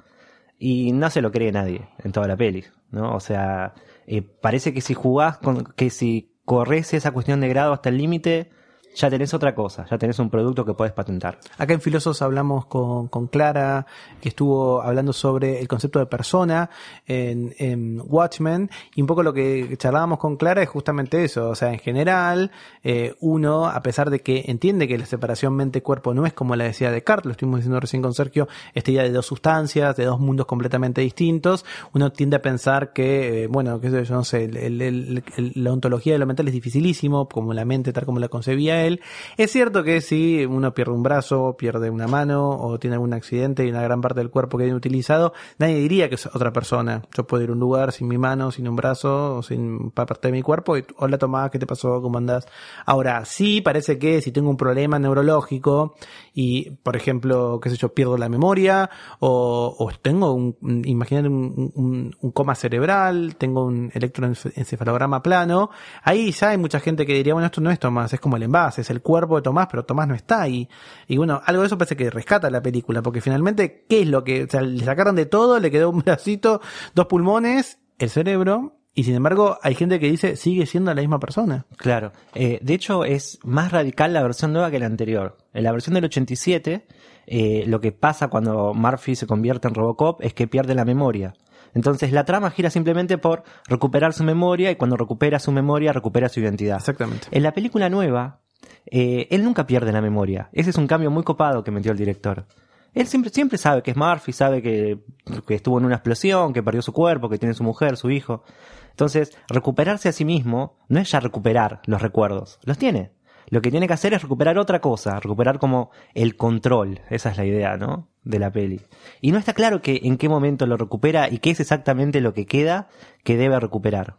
Y 0.59 0.93
no 0.93 1.09
se 1.11 1.23
lo 1.23 1.31
cree 1.33 1.53
nadie 1.53 1.89
en 2.05 2.13
toda 2.13 2.27
la 2.29 2.37
peli, 2.37 2.65
¿no? 2.91 3.15
O 3.15 3.21
sea, 3.21 3.75
eh, 4.07 4.23
parece 4.23 4.73
que 4.75 4.81
si 4.81 4.95
jugás, 4.95 5.39
con, 5.39 5.65
que 5.77 5.91
si 5.91 6.35
corres 6.45 6.95
esa 6.95 7.13
cuestión 7.13 7.41
de 7.41 7.49
grado 7.49 7.73
hasta 7.73 7.89
el 7.91 7.99
límite, 7.99 8.51
ya 8.99 9.09
tenés 9.11 9.33
otra 9.33 9.55
cosa, 9.55 9.87
ya 9.91 9.97
tenés 9.97 10.19
un 10.19 10.29
producto 10.29 10.65
que 10.65 10.75
puedes 10.75 10.93
patentar. 10.93 11.39
Acá 11.57 11.73
en 11.75 11.81
Filosos 11.81 12.21
hablamos 12.21 12.67
con, 12.67 13.09
con 13.09 13.29
Clara, 13.29 13.87
que 14.21 14.29
estuvo 14.29 14.83
hablando 14.83 15.13
sobre 15.13 15.61
el 15.61 15.69
concepto 15.69 15.99
de 16.01 16.07
persona 16.07 16.69
en, 17.07 17.55
en 17.59 18.03
Watchmen, 18.05 18.71
y 18.95 19.01
un 19.01 19.07
poco 19.07 19.23
lo 19.23 19.33
que 19.33 19.77
charlábamos 19.79 20.19
con 20.19 20.37
Clara 20.37 20.63
es 20.63 20.69
justamente 20.69 21.23
eso, 21.25 21.49
o 21.51 21.55
sea, 21.55 21.73
en 21.73 21.79
general, 21.79 22.51
eh, 22.83 23.15
uno, 23.21 23.67
a 23.67 23.81
pesar 23.83 24.11
de 24.11 24.21
que 24.21 24.45
entiende 24.49 24.89
que 24.89 24.99
la 24.99 25.07
separación 25.07 25.55
mente-cuerpo 25.55 26.13
no 26.15 26.27
es 26.27 26.33
como 26.33 26.57
la 26.57 26.65
decía 26.65 26.91
Descartes, 26.91 27.27
lo 27.27 27.33
estuvimos 27.33 27.61
diciendo 27.61 27.79
recién 27.79 28.03
con 28.03 28.15
Sergio, 28.15 28.49
esta 28.75 28.91
idea 28.91 29.05
de 29.05 29.13
dos 29.13 29.27
sustancias, 29.27 29.95
de 29.97 30.05
dos 30.05 30.19
mundos 30.19 30.47
completamente 30.47 31.01
distintos, 31.03 31.65
uno 31.95 32.11
tiende 32.11 32.37
a 32.37 32.43
pensar 32.43 32.93
que, 32.93 33.45
eh, 33.45 33.47
bueno, 33.47 33.79
sé 33.81 34.05
yo, 34.05 34.15
no 34.15 34.25
sé, 34.25 34.45
el- 34.45 35.23
la 35.55 35.73
ontología 35.73 36.15
de 36.15 36.19
lo 36.19 36.27
mental 36.27 36.49
es 36.49 36.55
dificilísimo, 36.55 37.29
como 37.29 37.55
la 37.55 37.65
mente 37.65 37.93
tal 37.93 38.05
como 38.05 38.19
la 38.19 38.29
concebía 38.29 38.85
él. 38.85 38.88
Es 39.37 39.53
cierto 39.53 39.83
que 39.85 40.01
si 40.01 40.45
uno 40.47 40.73
pierde 40.75 40.93
un 40.93 41.03
brazo, 41.03 41.57
pierde 41.59 41.91
una 41.91 42.07
mano 42.07 42.51
o 42.51 42.79
tiene 42.79 42.95
algún 42.95 43.13
accidente 43.13 43.65
y 43.65 43.71
una 43.71 43.83
gran 43.83 44.01
parte 44.01 44.21
del 44.21 44.31
cuerpo 44.31 44.59
queda 44.59 44.69
inutilizado, 44.69 45.33
nadie 45.59 45.77
diría 45.77 46.09
que 46.09 46.15
es 46.17 46.27
otra 46.27 46.53
persona. 46.53 47.03
Yo 47.17 47.27
puedo 47.27 47.43
ir 47.45 47.51
a 47.51 47.53
un 47.53 47.61
lugar 47.61 47.93
sin 47.93 48.09
mi 48.09 48.19
mano, 48.19 48.51
sin 48.51 48.67
un 48.69 48.77
brazo 48.77 49.37
o 49.37 49.43
sin 49.43 49.91
parte 49.91 50.29
de 50.29 50.33
mi 50.33 50.43
cuerpo 50.43 50.77
y 50.77 50.85
hola 50.97 51.19
Tomás, 51.19 51.51
¿qué 51.51 51.59
te 51.59 51.67
pasó? 51.67 52.01
¿Cómo 52.03 52.19
andás? 52.19 52.47
Ahora, 52.87 53.25
sí 53.25 53.61
parece 53.61 53.99
que 53.99 54.21
si 54.23 54.33
tengo 54.33 54.51
un 54.51 54.57
problema 54.57 54.99
neurológico 54.99 55.95
y, 56.35 56.71
por 56.83 56.97
ejemplo, 56.97 57.61
qué 57.63 57.71
sé 57.71 57.77
yo, 57.77 57.93
pierdo 57.93 58.17
la 58.17 58.29
memoria 58.29 58.91
o, 59.21 59.91
tengo 60.03 60.33
un, 60.33 60.57
imagínate 60.85 61.29
un, 61.29 61.73
un- 61.75 62.33
coma 62.33 62.55
cerebral, 62.55 63.35
tengo 63.37 63.65
un 63.65 63.91
electroencefalograma 63.95 65.23
plano, 65.23 65.71
ahí 66.03 66.31
ya 66.33 66.51
hay 66.51 66.59
mucha 66.59 66.81
gente 66.81 67.07
que 67.07 67.15
diría, 67.15 67.35
bueno, 67.35 67.47
esto 67.47 67.61
no 67.61 67.71
es 67.71 67.79
Tomás, 67.79 68.13
es 68.13 68.21
como 68.21 68.37
el 68.37 68.43
es 68.77 68.91
el 68.91 69.01
cuerpo 69.01 69.37
de 69.37 69.43
Tomás, 69.43 69.69
pero 69.71 69.85
Tomás 69.85 70.09
no 70.09 70.15
está 70.15 70.43
ahí. 70.43 70.69
Y 71.07 71.17
bueno, 71.17 71.41
algo 71.47 71.63
de 71.63 71.69
eso 71.69 71.79
parece 71.79 71.97
que 71.97 72.11
rescata 72.11 72.51
la 72.51 72.61
película, 72.61 73.03
porque 73.03 73.21
finalmente, 73.21 73.87
¿qué 73.89 74.03
es 74.03 74.09
lo 74.09 74.25
que, 74.25 74.45
o 74.45 74.49
sea, 74.49 74.61
le 74.61 74.85
sacaron 74.85 75.17
de 75.17 75.27
todo, 75.27 75.59
le 75.61 75.71
quedó 75.71 75.91
un 75.91 76.01
bracito, 76.01 76.61
dos 76.95 77.07
pulmones, 77.07 77.79
el 77.99 78.11
cerebro, 78.11 78.79
y 78.99 79.05
sin 79.05 79.15
embargo 79.15 79.59
hay 79.63 79.77
gente 79.77 80.01
que 80.01 80.11
dice, 80.11 80.35
sigue 80.35 80.67
siendo 80.67 80.93
la 80.93 81.01
misma 81.01 81.21
persona. 81.21 81.67
Claro. 81.77 82.11
Eh, 82.35 82.59
de 82.61 82.75
hecho, 82.75 83.05
es 83.05 83.39
más 83.45 83.71
radical 83.71 84.13
la 84.13 84.23
versión 84.23 84.53
nueva 84.53 84.73
que 84.73 84.81
la 84.81 84.87
anterior. 84.87 85.39
En 85.55 85.63
la 85.63 85.71
versión 85.71 85.95
del 85.95 86.07
87, 86.07 86.85
eh, 87.27 87.65
lo 87.69 87.81
que 87.81 87.93
pasa 87.93 88.27
cuando 88.27 88.75
Murphy 88.75 89.15
se 89.15 89.29
convierte 89.29 89.69
en 89.69 89.75
Robocop 89.75 90.21
es 90.23 90.35
que 90.35 90.49
pierde 90.49 90.75
la 90.75 90.85
memoria. 90.85 91.35
Entonces 91.75 92.11
la 92.11 92.25
trama 92.25 92.51
gira 92.51 92.71
simplemente 92.71 93.19
por 93.19 93.45
recuperar 93.69 94.13
su 94.15 94.25
memoria 94.25 94.73
y 94.73 94.77
cuando 94.77 94.97
recupera 94.97 95.39
su 95.39 95.53
memoria 95.53 95.93
recupera 95.93 96.29
su 96.29 96.41
identidad. 96.41 96.79
Exactamente. 96.79 97.29
En 97.31 97.45
la 97.45 97.53
película 97.53 97.89
nueva, 97.89 98.41
eh, 98.87 99.27
él 99.31 99.45
nunca 99.45 99.67
pierde 99.67 99.93
la 99.93 100.01
memoria. 100.01 100.49
Ese 100.53 100.71
es 100.71 100.77
un 100.77 100.87
cambio 100.87 101.11
muy 101.11 101.23
copado 101.23 101.63
que 101.65 101.71
metió 101.71 101.93
el 101.93 101.99
director. 101.99 102.47
Él 102.95 103.07
siempre, 103.07 103.31
siempre 103.31 103.59
sabe 103.59 103.83
que 103.83 103.91
es 103.91 103.97
Murphy, 103.97 104.33
sabe 104.33 104.63
que, 104.63 104.99
que 105.47 105.55
estuvo 105.55 105.79
en 105.79 105.85
una 105.85 105.97
explosión, 105.97 106.53
que 106.53 106.63
perdió 106.63 106.83
su 106.83 106.93
cuerpo, 106.93 107.29
que 107.29 107.39
tiene 107.39 107.55
su 107.55 107.63
mujer, 107.63 107.97
su 107.97 108.11
hijo. 108.11 108.43
Entonces, 108.91 109.37
recuperarse 109.49 110.09
a 110.09 110.13
sí 110.13 110.25
mismo 110.25 110.79
no 110.89 110.99
es 110.99 111.11
ya 111.11 111.21
recuperar 111.21 111.81
los 111.87 112.03
recuerdos, 112.03 112.59
los 112.65 112.79
tiene. 112.79 113.13
Lo 113.51 113.63
que 113.63 113.71
tiene 113.71 113.87
que 113.87 113.95
hacer 113.95 114.13
es 114.13 114.23
recuperar 114.23 114.59
otra 114.59 114.81
cosa, 114.81 115.21
recuperar 115.21 115.59
como 115.59 115.91
el 116.15 116.37
control. 116.37 117.01
Esa 117.09 117.31
es 117.31 117.39
la 117.39 117.47
idea, 117.47 117.77
¿no? 117.77 118.09
De 118.23 118.39
la 118.39 118.51
peli. 118.51 118.81
Y 119.21 119.33
no 119.33 119.39
está 119.39 119.55
claro 119.55 119.81
que 119.81 120.01
en 120.03 120.19
qué 120.19 120.29
momento 120.29 120.67
lo 120.67 120.77
recupera 120.77 121.31
y 121.31 121.39
qué 121.39 121.51
es 121.51 121.61
exactamente 121.61 122.21
lo 122.21 122.35
que 122.35 122.47
queda 122.47 122.89
que 123.25 123.37
debe 123.37 123.59
recuperar. 123.59 124.17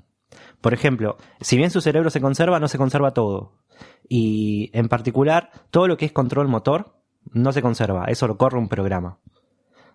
Por 0.61 0.73
ejemplo, 0.73 1.17
si 1.41 1.57
bien 1.57 1.69
su 1.69 1.81
cerebro 1.81 2.09
se 2.09 2.21
conserva, 2.21 2.59
no 2.59 2.67
se 2.67 2.77
conserva 2.77 3.13
todo. 3.13 3.53
Y 4.09 4.71
en 4.73 4.89
particular, 4.89 5.51
todo 5.69 5.87
lo 5.87 5.95
que 5.95 6.05
es 6.05 6.11
control 6.11 6.47
motor 6.49 6.95
no 7.31 7.51
se 7.53 7.61
conserva, 7.61 8.05
eso 8.05 8.27
lo 8.27 8.37
corre 8.37 8.57
un 8.57 8.67
programa. 8.67 9.19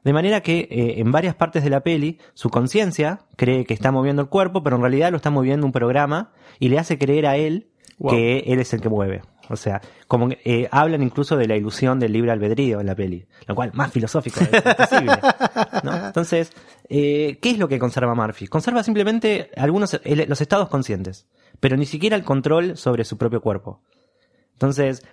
De 0.04 0.12
manera 0.12 0.40
que 0.42 0.68
eh, 0.70 1.00
en 1.00 1.10
varias 1.12 1.34
partes 1.34 1.64
de 1.64 1.70
la 1.70 1.80
peli, 1.80 2.18
su 2.34 2.48
conciencia 2.50 3.20
cree 3.36 3.64
que 3.64 3.74
está 3.74 3.90
moviendo 3.90 4.22
el 4.22 4.28
cuerpo, 4.28 4.62
pero 4.62 4.76
en 4.76 4.82
realidad 4.82 5.10
lo 5.10 5.16
está 5.16 5.30
moviendo 5.30 5.66
un 5.66 5.72
programa 5.72 6.32
y 6.60 6.68
le 6.68 6.78
hace 6.78 6.98
creer 6.98 7.26
a 7.26 7.36
él 7.36 7.70
Wow. 7.96 8.10
que 8.10 8.38
él 8.48 8.58
es 8.58 8.74
el 8.74 8.80
que 8.80 8.88
mueve. 8.88 9.22
O 9.48 9.54
sea, 9.54 9.80
como 10.08 10.28
que, 10.28 10.40
eh, 10.44 10.68
hablan 10.72 11.00
incluso 11.00 11.36
de 11.36 11.46
la 11.46 11.54
ilusión 11.56 12.00
del 12.00 12.12
libre 12.12 12.32
albedrío 12.32 12.80
en 12.80 12.86
la 12.86 12.96
peli, 12.96 13.24
lo 13.46 13.54
cual 13.54 13.70
más 13.72 13.92
filosófico 13.92 14.40
es 14.40 14.48
posible. 14.74 15.12
¿no? 15.84 16.06
Entonces, 16.06 16.50
eh, 16.88 17.38
¿qué 17.40 17.50
es 17.50 17.58
lo 17.58 17.68
que 17.68 17.78
conserva 17.78 18.12
Murphy? 18.16 18.48
Conserva 18.48 18.82
simplemente 18.82 19.50
algunos 19.56 19.94
el- 20.02 20.28
los 20.28 20.40
estados 20.40 20.68
conscientes, 20.68 21.28
pero 21.60 21.76
ni 21.76 21.86
siquiera 21.86 22.16
el 22.16 22.24
control 22.24 22.76
sobre 22.76 23.04
su 23.04 23.16
propio 23.16 23.40
cuerpo. 23.40 23.80
Entonces, 24.54 25.06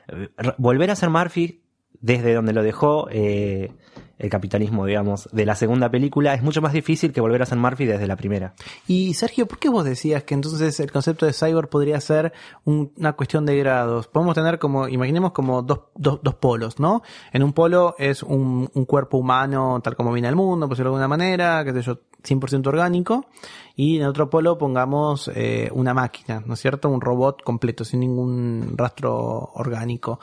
volver 0.57 0.89
a 0.91 0.95
ser 0.95 1.09
Murphy 1.09 1.61
desde 1.99 2.33
donde 2.33 2.53
lo 2.53 2.63
dejó 2.63 3.07
eh, 3.11 3.71
el 4.17 4.29
capitalismo, 4.29 4.85
digamos, 4.87 5.29
de 5.31 5.45
la 5.45 5.55
segunda 5.55 5.89
película 5.91 6.33
es 6.33 6.41
mucho 6.41 6.61
más 6.61 6.73
difícil 6.73 7.11
que 7.11 7.21
volver 7.21 7.41
a 7.41 7.45
ser 7.45 7.57
Murphy 7.59 7.85
desde 7.85 8.07
la 8.07 8.15
primera. 8.15 8.53
Y 8.87 9.13
Sergio, 9.15 9.47
¿por 9.47 9.59
qué 9.59 9.69
vos 9.69 9.83
decías 9.83 10.23
que 10.23 10.33
entonces 10.33 10.79
el 10.79 10.91
concepto 10.91 11.25
de 11.27 11.33
cyborg 11.33 11.69
podría 11.69 11.99
ser 12.01 12.33
un- 12.63 12.91
una 12.97 13.13
cuestión 13.13 13.45
de 13.45 13.57
grados? 13.57 14.07
Podemos 14.07 14.33
tener 14.35 14.57
como, 14.57 14.87
imaginemos 14.87 15.31
como 15.31 15.61
dos, 15.63 15.81
dos, 15.95 16.19
dos 16.23 16.35
polos, 16.35 16.79
¿no? 16.79 17.01
En 17.33 17.43
un 17.43 17.53
polo 17.53 17.95
es 17.99 18.23
un, 18.23 18.69
un 18.73 18.85
cuerpo 18.85 19.17
humano 19.17 19.79
tal 19.83 19.95
como 19.95 20.11
viene 20.13 20.27
al 20.27 20.35
mundo, 20.35 20.67
por 20.67 20.75
decirlo 20.77 20.91
de 20.91 20.95
alguna 21.03 21.07
manera, 21.07 21.63
qué 21.65 21.73
sé 21.73 21.81
yo, 21.81 21.99
100% 22.23 22.67
orgánico. 22.67 23.25
Y 23.75 23.97
en 23.97 24.03
otro 24.03 24.29
polo 24.29 24.57
pongamos 24.57 25.31
eh, 25.33 25.69
una 25.73 25.93
máquina, 25.93 26.43
¿no 26.45 26.53
es 26.53 26.59
cierto? 26.59 26.89
Un 26.89 27.01
robot 27.01 27.41
completo, 27.41 27.85
sin 27.85 28.01
ningún 28.01 28.73
rastro 28.75 29.51
orgánico. 29.55 30.19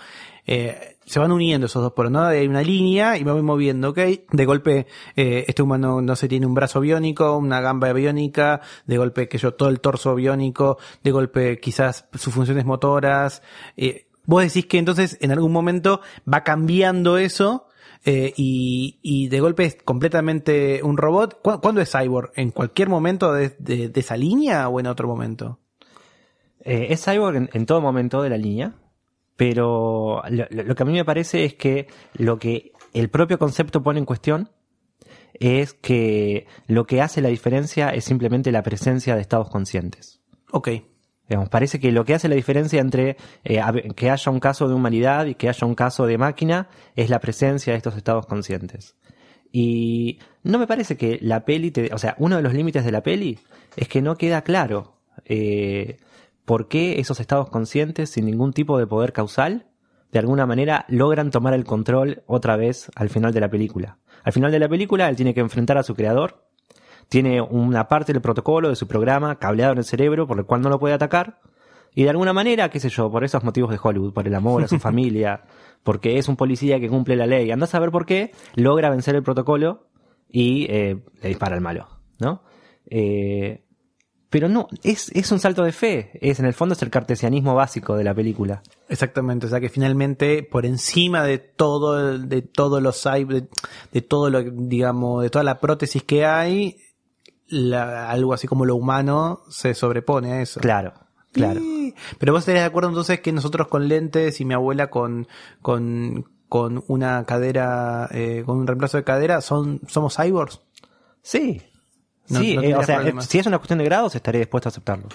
Eh, 0.47 0.97
se 1.05 1.19
van 1.19 1.33
uniendo 1.33 1.67
esos 1.67 1.83
dos 1.83 1.93
polos, 1.93 2.13
¿no? 2.13 2.23
Hay 2.23 2.47
una 2.47 2.63
línea 2.63 3.17
y 3.17 3.25
voy 3.25 3.43
moviendo, 3.43 3.91
¿ok? 3.91 3.99
De 4.31 4.45
golpe, 4.45 4.87
eh, 5.17 5.45
este 5.49 5.63
humano 5.63 6.03
no 6.03 6.17
se 6.17 6.29
tiene 6.29 6.47
un 6.47 6.55
brazo 6.55 6.81
biónico, 6.81 7.37
una 7.37 7.61
gamba 7.61 7.93
biónica, 7.93 8.61
de 8.87 8.99
golpe 8.99 9.29
que 9.29 9.39
yo 9.39 9.55
todo 9.55 9.69
el 9.71 9.81
torso 9.81 10.15
biónico, 10.15 10.79
de 11.03 11.11
golpe 11.11 11.59
quizás 11.61 12.07
sus 12.15 12.33
funciones 12.33 12.67
motoras. 12.67 13.43
Eh, 13.77 14.07
vos 14.25 14.43
decís 14.43 14.67
que 14.67 14.79
entonces 14.79 15.17
en 15.21 15.33
algún 15.33 15.53
momento 15.53 16.03
va 16.33 16.45
cambiando 16.45 17.17
eso 17.17 17.68
eh, 18.11 18.33
y, 18.37 18.99
y 19.03 19.29
de 19.29 19.41
golpe 19.41 19.65
es 19.65 19.77
completamente 19.85 20.81
un 20.83 20.97
robot. 20.97 21.43
¿Cu- 21.43 21.61
¿Cuándo 21.61 21.81
es 21.83 21.91
cyborg? 21.93 22.31
¿En 22.37 22.51
cualquier 22.53 22.89
momento 22.89 23.33
de, 23.33 23.51
de- 23.59 23.89
de 23.91 24.01
esa 24.01 24.17
línea 24.17 24.69
o 24.69 24.81
en 24.81 24.87
otro 24.87 25.07
momento? 25.09 25.59
Eh, 26.65 26.87
es 26.91 27.05
cyborg 27.05 27.37
en, 27.37 27.51
en 27.53 27.67
todo 27.67 27.81
momento 27.81 28.23
de 28.23 28.31
la 28.31 28.39
línea, 28.39 28.75
pero 29.37 30.23
lo, 30.31 30.47
lo- 30.51 30.63
lo 30.65 30.75
que 30.75 30.83
a 30.83 30.87
mí 30.87 30.93
me 30.93 31.05
parece 31.05 31.45
es 31.45 31.55
que 31.55 31.87
lo 32.15 32.39
que 32.39 32.73
el 32.95 33.11
propio 33.11 33.39
concepto 33.39 33.83
pone 33.83 33.99
en 33.99 34.07
cuestión 34.07 34.51
es 35.35 35.75
que 35.75 36.47
lo 36.67 36.85
que 36.87 37.01
hace 37.03 37.21
la 37.21 37.29
diferencia 37.29 37.91
es 37.91 38.05
simplemente 38.05 38.51
la 38.53 38.63
presencia 38.63 39.15
de 39.15 39.21
estados 39.21 39.51
conscientes. 39.51 40.21
Ok. 40.51 40.69
Parece 41.51 41.79
que 41.79 41.93
lo 41.93 42.05
que 42.05 42.15
hace 42.15 42.29
la 42.29 42.35
diferencia 42.35 42.81
entre 42.81 43.17
eh, 43.45 43.61
que 43.95 44.11
haya 44.11 44.33
un 44.33 44.41
caso 44.41 44.67
de 44.67 44.75
humanidad 44.75 45.27
y 45.27 45.35
que 45.35 45.49
haya 45.49 45.67
un 45.67 45.75
caso 45.75 46.07
de 46.07 46.17
máquina 46.17 46.69
es 46.97 47.11
la 47.11 47.21
presencia 47.21 47.73
de 47.73 47.77
estos 47.77 47.97
estados 47.97 48.27
conscientes. 48.27 48.97
Y 49.53 50.19
no 50.43 50.59
me 50.59 50.67
parece 50.67 50.97
que 50.97 51.19
la 51.21 51.45
peli, 51.45 51.73
o 51.93 51.99
sea, 51.99 52.15
uno 52.19 52.37
de 52.37 52.43
los 52.43 52.55
límites 52.55 52.85
de 52.85 52.93
la 52.93 53.03
peli 53.03 53.39
es 53.77 53.89
que 53.89 54.03
no 54.03 54.17
queda 54.17 54.43
claro 54.43 55.01
eh, 55.25 55.99
por 56.45 56.69
qué 56.69 56.99
esos 57.01 57.21
estados 57.21 57.51
conscientes, 57.51 58.11
sin 58.11 58.27
ningún 58.27 58.53
tipo 58.53 58.79
de 58.79 58.87
poder 58.87 59.13
causal, 59.13 59.67
de 60.13 60.19
alguna 60.19 60.47
manera 60.47 60.87
logran 60.89 61.31
tomar 61.31 61.53
el 61.53 61.65
control 61.65 62.23
otra 62.27 62.57
vez 62.57 62.91
al 62.95 63.11
final 63.11 63.33
de 63.33 63.41
la 63.41 63.51
película. 63.51 63.99
Al 64.25 64.33
final 64.33 64.51
de 64.51 64.59
la 64.59 64.69
película, 64.69 65.09
él 65.09 65.17
tiene 65.17 65.35
que 65.35 65.41
enfrentar 65.41 65.77
a 65.77 65.83
su 65.83 65.95
creador, 65.95 66.48
tiene 67.09 67.41
una 67.41 67.89
parte 67.89 68.13
del 68.13 68.23
protocolo 68.23 68.69
de 68.69 68.77
su 68.77 68.87
programa 68.87 69.39
cableado 69.39 69.73
en 69.73 69.79
el 69.79 69.85
cerebro 69.85 70.27
por 70.27 70.39
el 70.39 70.45
cual 70.45 70.61
no 70.61 70.69
lo 70.69 70.79
puede 70.79 70.95
atacar. 70.95 71.41
Y 71.95 72.05
de 72.05 72.11
alguna 72.11 72.33
manera, 72.33 72.69
qué 72.69 72.81
sé 72.81 72.91
yo, 72.91 73.11
por 73.11 73.25
esos 73.25 73.43
motivos 73.43 73.71
de 73.71 73.79
Hollywood, 73.83 74.13
por 74.13 74.27
el 74.27 74.35
amor 74.35 74.63
a 74.63 74.69
su 74.69 74.79
familia, 74.81 75.43
porque 75.83 76.19
es 76.19 76.29
un 76.29 76.37
policía 76.37 76.79
que 76.79 76.89
cumple 76.89 77.17
la 77.17 77.27
ley, 77.27 77.51
anda 77.51 77.65
a 77.65 77.69
saber 77.69 77.91
por 77.91 78.07
qué, 78.07 78.33
logra 78.55 78.91
vencer 78.91 79.15
el 79.15 79.23
protocolo 79.23 79.89
y 80.29 80.67
eh, 80.71 81.03
le 81.23 81.29
dispara 81.29 81.55
al 81.55 81.63
malo, 81.63 81.89
¿no? 82.21 82.43
Eh, 82.91 83.65
pero 84.31 84.51
no, 84.51 84.69
es, 84.83 85.11
es 85.15 85.33
un 85.33 85.39
salto 85.39 85.65
de 85.65 85.73
fe, 85.73 86.11
es 86.21 86.39
en 86.39 86.45
el 86.45 86.53
fondo 86.53 86.75
es 86.75 86.83
el 86.83 86.91
cartesianismo 86.91 87.55
básico 87.55 87.97
de 87.97 88.05
la 88.05 88.15
película. 88.15 88.63
Exactamente, 88.91 89.47
o 89.47 89.49
sea 89.49 89.59
que 89.59 89.71
finalmente 89.71 90.43
por 90.43 90.67
encima 90.67 91.23
de 91.23 91.39
todo, 91.39 92.19
de 92.19 92.43
todos 92.43 92.83
los 92.83 93.03
de, 93.03 93.49
de 93.93 94.03
todo 94.03 94.29
lo, 94.29 94.43
digamos, 94.43 95.23
de 95.23 95.31
toda 95.31 95.45
la 95.45 95.61
prótesis 95.61 96.03
que 96.03 96.27
hay, 96.27 96.77
la- 97.49 98.11
algo 98.11 98.35
así 98.35 98.47
como 98.47 98.65
lo 98.65 98.77
humano 98.77 99.41
se 99.49 99.75
sobrepone 99.75 100.33
a 100.33 100.43
eso. 100.43 100.61
Claro, 100.61 100.93
claro. 101.33 101.61
Pero 102.19 102.33
vos 102.33 102.41
estarías 102.41 102.63
de 102.65 102.69
acuerdo 102.69 102.89
entonces 102.91 103.21
que 103.21 103.33
nosotros 103.33 103.69
con 103.69 103.89
lentes 103.89 104.41
y 104.41 104.45
mi 104.45 104.55
abuela 104.55 104.89
con, 104.91 105.27
con, 105.63 106.29
con 106.49 106.85
una 106.89 107.25
cadera, 107.25 108.09
eh, 108.13 108.43
con 108.47 108.59
un 108.59 108.67
reemplazo 108.67 108.97
de 108.99 109.05
cadera, 109.05 109.41
son, 109.41 109.81
somos 109.89 110.17
cyborgs. 110.17 110.61
Sí. 111.23 111.63
No- 112.29 112.41
sí, 112.41 112.57
no 112.57 112.63
eh, 112.63 112.75
o 112.75 112.83
sea, 112.83 112.97
problemas. 112.97 113.25
eh, 113.25 113.29
si 113.31 113.39
es 113.39 113.47
una 113.47 113.59
cuestión 113.59 113.79
de 113.79 113.85
grados, 113.87 114.15
estaré 114.15 114.39
dispuesto 114.39 114.69
a 114.69 114.71
aceptarlo. 114.71 115.09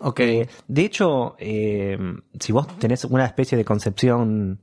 Ok. 0.00 0.20
Eh, 0.20 0.48
de 0.68 0.82
hecho, 0.82 1.34
eh, 1.38 1.98
si 2.38 2.52
vos 2.52 2.66
tenés 2.78 3.04
una 3.04 3.26
especie 3.26 3.58
de 3.58 3.64
concepción 3.64 4.60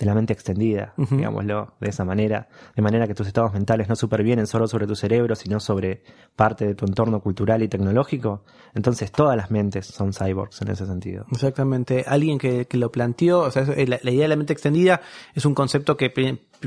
de 0.00 0.06
la 0.06 0.14
mente 0.14 0.32
extendida, 0.32 0.94
digámoslo 0.96 1.74
de 1.78 1.90
esa 1.90 2.06
manera, 2.06 2.48
de 2.74 2.80
manera 2.80 3.06
que 3.06 3.14
tus 3.14 3.26
estados 3.26 3.52
mentales 3.52 3.86
no 3.86 3.94
supervienen 3.94 4.46
solo 4.46 4.66
sobre 4.66 4.86
tu 4.86 4.96
cerebro, 4.96 5.34
sino 5.34 5.60
sobre 5.60 6.02
parte 6.34 6.66
de 6.66 6.74
tu 6.74 6.86
entorno 6.86 7.20
cultural 7.20 7.62
y 7.62 7.68
tecnológico, 7.68 8.42
entonces 8.74 9.12
todas 9.12 9.36
las 9.36 9.50
mentes 9.50 9.86
son 9.86 10.14
cyborgs 10.14 10.62
en 10.62 10.68
ese 10.68 10.86
sentido. 10.86 11.26
Exactamente. 11.30 12.04
Alguien 12.06 12.38
que, 12.38 12.66
que 12.66 12.78
lo 12.78 12.90
planteó, 12.90 13.40
o 13.40 13.50
sea, 13.50 13.62
eh, 13.62 13.86
la, 13.86 14.00
la 14.02 14.10
idea 14.10 14.22
de 14.22 14.28
la 14.28 14.36
mente 14.36 14.54
extendida 14.54 15.02
es 15.34 15.44
un 15.44 15.54
concepto 15.54 15.98
que 15.98 16.08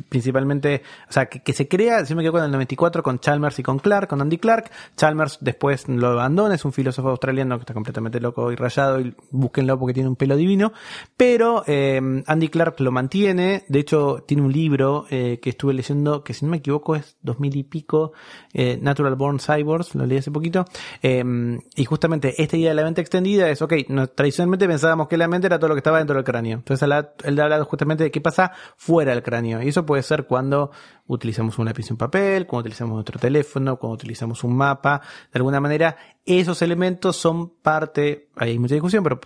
principalmente, 0.02 0.82
o 1.10 1.12
sea, 1.12 1.26
que, 1.28 1.54
se 1.54 1.68
crea, 1.68 2.06
si 2.06 2.16
me 2.16 2.22
equivoco, 2.22 2.40
en 2.40 2.46
el 2.46 2.52
94 2.52 3.04
con 3.04 3.20
Chalmers 3.20 3.60
y 3.60 3.64
con 3.64 3.80
Clark, 3.80 4.10
con 4.10 4.22
Andy 4.22 4.38
Clark. 4.38 4.72
Chalmers 4.96 5.38
después 5.42 5.88
lo 5.88 6.08
abandona, 6.08 6.56
es 6.56 6.66
un 6.66 6.74
filósofo 6.74 7.10
australiano 7.10 7.58
que 7.58 7.62
está 7.62 7.74
completamente 7.74 8.20
loco 8.20 8.52
y 8.52 8.56
rayado 8.56 9.00
y 9.00 9.16
búsquenlo 9.32 9.78
porque 9.78 9.94
tiene 9.94 10.10
un 10.10 10.16
pelo 10.16 10.36
divino. 10.36 10.74
Pero 11.18 11.64
eh, 11.68 12.02
Andy 12.26 12.50
Clark 12.50 12.80
lo 12.80 12.92
mantiene, 12.92 13.64
de 13.68 13.80
hecho 13.80 14.24
tiene 14.28 14.44
un 14.44 14.52
libro 14.52 15.06
eh, 15.10 15.40
que 15.42 15.52
estuve 15.52 15.74
leyendo, 15.74 16.24
que 16.24 16.34
si 16.34 16.46
no 16.46 16.52
me 16.52 16.58
equivoco 16.58 16.96
es 16.96 17.18
2000 17.22 17.58
y 17.58 17.64
pico, 17.64 18.14
eh, 18.54 18.80
Natural 18.82 19.16
Born 19.16 19.40
Cyborgs, 19.40 19.96
lo 19.96 20.06
leí 20.06 20.18
hace 20.18 20.32
poquito. 20.32 20.66
Y 21.02 21.86
justamente 21.86 22.42
esta 22.42 22.58
idea 22.58 22.70
de 22.70 22.76
la 22.76 22.84
mente 22.84 23.02
extendida 23.02 23.50
es, 23.50 23.62
ok, 23.62 23.74
tradicionalmente 24.16 24.68
pensábamos 24.68 25.08
que 25.08 25.18
la 25.18 25.28
mente 25.28 25.48
era 25.48 25.60
todo 25.60 25.70
lo 25.70 25.76
que 25.76 25.80
estaba 25.80 25.98
dentro 25.98 26.16
del 26.16 26.24
cráneo. 26.24 26.58
Entonces 26.58 26.88
él 27.24 27.40
habla 27.40 27.64
justamente 27.64 28.04
de 28.04 28.12
qué 28.12 28.22
pasa 28.22 28.52
fuera 28.78 29.12
del 29.12 29.24
cráneo. 29.24 29.62
Y 29.62 29.70
eso 29.70 29.83
puede 29.86 30.04
ser 30.04 30.26
cuando 30.26 30.72
utilizamos 31.08 31.58
un 31.60 31.66
lápiz 31.66 31.90
y 31.90 31.94
un 31.94 31.98
papel, 31.98 32.46
cuando 32.48 32.62
utilizamos 32.62 32.94
nuestro 32.94 33.20
teléfono, 33.20 33.78
cuando 33.78 33.96
utilizamos 33.96 34.44
un 34.44 34.56
mapa. 34.56 35.02
De 35.32 35.38
alguna 35.40 35.60
manera, 35.60 35.96
esos 36.26 36.62
elementos 36.62 37.18
son 37.18 37.50
parte, 37.50 38.30
hay 38.38 38.58
mucha 38.58 38.76
discusión, 38.76 39.04
pero 39.04 39.20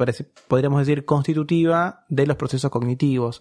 podríamos 0.47 0.79
decir 0.79 1.05
constitutiva 1.05 2.05
de 2.09 2.25
los 2.25 2.37
procesos 2.37 2.71
cognitivos. 2.71 3.39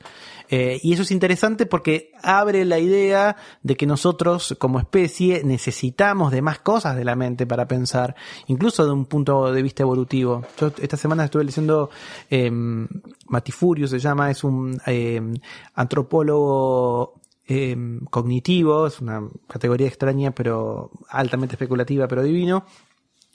Eh, 0.51 0.79
y 0.83 0.92
eso 0.92 1.03
es 1.03 1.11
interesante 1.11 1.64
porque 1.64 2.12
abre 2.23 2.66
la 2.66 2.79
idea 2.79 3.37
de 3.62 3.77
que 3.77 3.87
nosotros 3.87 4.57
como 4.59 4.79
especie 4.79 5.42
necesitamos 5.42 6.33
de 6.33 6.42
más 6.42 6.59
cosas 6.59 6.97
de 6.97 7.05
la 7.05 7.16
mente 7.16 7.47
para 7.47 7.66
pensar, 7.66 8.14
incluso 8.47 8.85
de 8.85 8.92
un 8.92 9.07
punto 9.07 9.51
de 9.51 9.62
vista 9.62 9.83
evolutivo. 9.83 10.45
Yo 10.61 10.71
esta 10.79 10.99
semana 10.99 11.25
estuve 11.25 11.45
leyendo 11.45 11.88
eh, 12.29 12.51
Matifurio, 13.27 13.88
se 13.88 13.99
llama, 13.99 14.31
es 14.31 14.45
un 14.45 14.79
eh, 14.87 15.21
antropólogo 15.75 17.14
eh, 17.49 17.77
cognitivo, 18.11 18.87
es 18.87 19.01
una 19.01 19.23
categoría 19.47 19.87
extraña 19.87 20.33
pero 20.33 20.90
altamente 21.09 21.55
especulativa 21.55 22.09
pero 22.09 22.23
divino. 22.23 22.66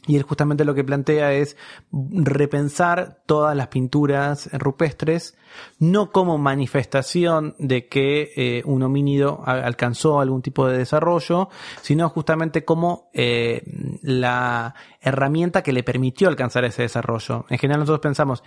Y 0.07 0.15
él 0.15 0.23
justamente 0.23 0.65
lo 0.65 0.73
que 0.73 0.83
plantea 0.83 1.33
es 1.33 1.57
repensar 1.91 3.21
todas 3.27 3.55
las 3.55 3.67
pinturas 3.67 4.49
rupestres, 4.51 5.37
no 5.77 6.11
como 6.11 6.39
manifestación 6.39 7.55
de 7.59 7.87
que 7.87 8.31
eh, 8.35 8.63
un 8.65 8.81
homínido 8.81 9.43
alcanzó 9.45 10.19
algún 10.19 10.41
tipo 10.41 10.67
de 10.67 10.79
desarrollo, 10.79 11.49
sino 11.81 12.09
justamente 12.09 12.65
como 12.65 13.09
eh, 13.13 13.61
la 14.01 14.73
herramienta 15.01 15.63
que 15.63 15.73
le 15.73 15.83
permitió 15.83 16.27
alcanzar 16.29 16.63
ese 16.65 16.83
desarrollo. 16.83 17.45
En 17.49 17.57
general 17.57 17.79
nosotros 17.79 18.01
pensamos, 18.01 18.43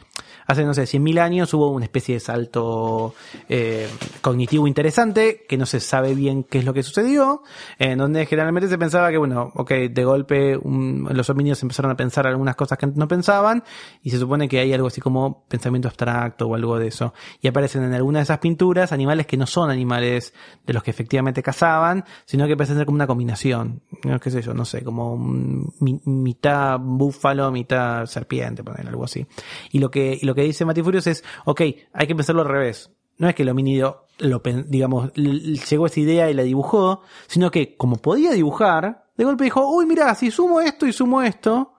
hace, 0.46 0.64
no 0.64 0.72
sé, 0.72 0.82
100.000 0.84 1.18
años 1.18 1.52
hubo 1.54 1.68
una 1.70 1.84
especie 1.84 2.14
de 2.14 2.20
salto 2.20 3.14
eh, 3.48 3.88
cognitivo 4.20 4.66
interesante, 4.68 5.44
que 5.48 5.56
no 5.58 5.66
se 5.66 5.80
sabe 5.80 6.14
bien 6.14 6.44
qué 6.44 6.58
es 6.58 6.64
lo 6.64 6.72
que 6.72 6.82
sucedió, 6.82 7.42
en 7.78 7.98
donde 7.98 8.24
generalmente 8.26 8.68
se 8.68 8.78
pensaba 8.78 9.10
que, 9.10 9.18
bueno, 9.18 9.50
ok, 9.54 9.70
de 9.90 10.04
golpe 10.04 10.58
los 10.64 11.30
homínidos 11.30 11.62
empezaron 11.62 11.90
a 11.90 11.96
pensar 11.96 12.26
algunas 12.26 12.54
cosas 12.56 12.78
que 12.78 12.86
antes 12.86 12.98
no 12.98 13.08
pensaban 13.08 13.64
y 14.02 14.10
se 14.10 14.18
supone 14.18 14.48
que 14.48 14.60
hay 14.60 14.72
algo 14.72 14.86
así 14.86 15.00
como 15.00 15.44
pensamiento 15.48 15.88
abstracto 15.88 16.46
o 16.46 16.54
algo 16.54 16.78
de 16.78 16.88
eso. 16.88 17.14
Y 17.40 17.48
aparecen 17.48 17.82
en 17.82 17.94
algunas 17.94 18.20
de 18.20 18.24
esas 18.24 18.38
pinturas 18.38 18.92
animales 18.92 19.26
que 19.26 19.36
no 19.36 19.46
son 19.46 19.70
animales 19.70 20.32
de 20.66 20.72
los 20.72 20.82
que 20.82 20.90
efectivamente 20.90 21.42
cazaban, 21.42 22.04
sino 22.26 22.46
que 22.46 22.56
parecen 22.56 22.76
ser 22.76 22.86
como 22.86 22.96
una 22.96 23.06
combinación. 23.06 23.82
No, 24.04 24.20
qué 24.20 24.30
sé 24.30 24.40
yo, 24.42 24.54
no 24.54 24.64
sé, 24.64 24.84
como 24.84 25.14
un, 25.14 25.72
mi- 25.80 26.00
mitad 26.44 26.78
búfalo, 26.78 27.50
mitad 27.50 28.06
serpiente, 28.06 28.62
poner 28.62 28.86
algo 28.86 29.04
así. 29.04 29.26
Y 29.72 29.78
lo 29.78 29.90
que, 29.90 30.18
lo 30.22 30.34
que 30.34 30.42
dice 30.42 30.64
Mati 30.64 30.82
Furios 30.82 31.06
es, 31.06 31.24
ok, 31.46 31.60
hay 31.92 32.06
que 32.06 32.14
pensarlo 32.14 32.42
al 32.42 32.48
revés. 32.48 32.90
No 33.16 33.28
es 33.28 33.34
que 33.34 33.44
el 33.44 33.48
homínido, 33.48 34.06
lo, 34.18 34.42
digamos, 34.66 35.12
llegó 35.14 35.84
a 35.84 35.86
esa 35.86 36.00
idea 36.00 36.30
y 36.30 36.34
la 36.34 36.42
dibujó, 36.42 37.00
sino 37.28 37.50
que 37.50 37.76
como 37.76 37.96
podía 37.96 38.32
dibujar, 38.32 39.06
de 39.16 39.24
golpe 39.24 39.44
dijo, 39.44 39.66
uy, 39.68 39.86
mira, 39.86 40.14
si 40.14 40.30
sumo 40.30 40.60
esto 40.60 40.86
y 40.86 40.92
sumo 40.92 41.22
esto, 41.22 41.72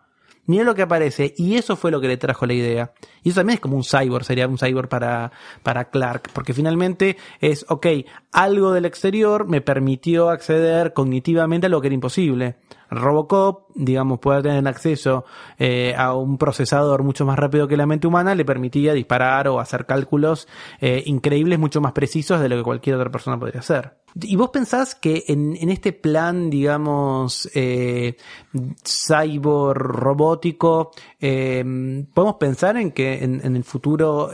mira 0.46 0.64
lo 0.64 0.74
que 0.74 0.82
aparece. 0.82 1.34
Y 1.38 1.56
eso 1.56 1.76
fue 1.76 1.92
lo 1.92 2.02
que 2.02 2.08
le 2.08 2.18
trajo 2.18 2.46
la 2.46 2.54
idea. 2.54 2.94
Y 3.22 3.30
eso 3.30 3.42
también 3.42 3.56
es 3.56 3.62
como 3.62 3.76
un 3.76 3.84
cyborg, 3.84 4.26
sería 4.26 4.48
un 4.48 4.58
cyborg 4.58 4.90
para, 4.90 5.32
para 5.62 5.90
Clark, 5.92 6.30
porque 6.34 6.54
finalmente 6.54 7.18
es, 7.40 7.66
ok, 7.70 7.88
algo 8.32 8.72
del 8.72 8.86
exterior 8.86 9.48
me 9.48 9.62
permitió 9.62 10.30
acceder 10.30 10.94
cognitivamente 10.94 11.68
a 11.68 11.70
lo 11.70 11.82
que 11.82 11.88
era 11.88 11.96
imposible. 11.96 12.56
Robocop, 12.90 13.70
digamos, 13.76 14.20
poder 14.20 14.44
tener 14.44 14.68
acceso 14.68 15.26
eh, 15.58 15.94
a 15.98 16.14
un 16.14 16.38
procesador 16.38 17.04
mucho 17.04 17.26
más 17.26 17.38
rápido 17.38 17.68
que 17.68 17.78
la 17.78 17.86
mente 17.86 18.08
humana, 18.08 18.36
le 18.36 18.46
permitía 18.46 18.94
disparar 18.94 19.48
o 19.48 19.60
hacer 19.60 19.86
cálculos 19.86 20.48
eh, 20.80 21.04
increíbles, 21.06 21.60
mucho 21.60 21.82
más 21.82 21.92
precisos 21.92 22.40
de 22.42 22.50
lo 22.50 22.58
que 22.58 22.64
cualquier 22.64 22.96
otra 22.96 23.12
persona 23.12 23.40
podría 23.40 23.60
hacer. 23.60 23.94
¿Y 24.22 24.38
vos 24.38 24.50
pensás 24.50 24.96
que 24.96 25.26
en, 25.28 25.70
este 25.70 25.92
plan, 25.92 26.50
digamos, 26.50 27.50
eh, 27.54 28.16
cyborg 28.82 29.78
robótico, 29.78 30.92
eh, 31.20 32.06
podemos 32.14 32.38
pensar 32.38 32.78
en 32.78 32.92
que 32.92 33.22
en, 33.26 33.56
el 33.56 33.64
futuro 33.66 34.32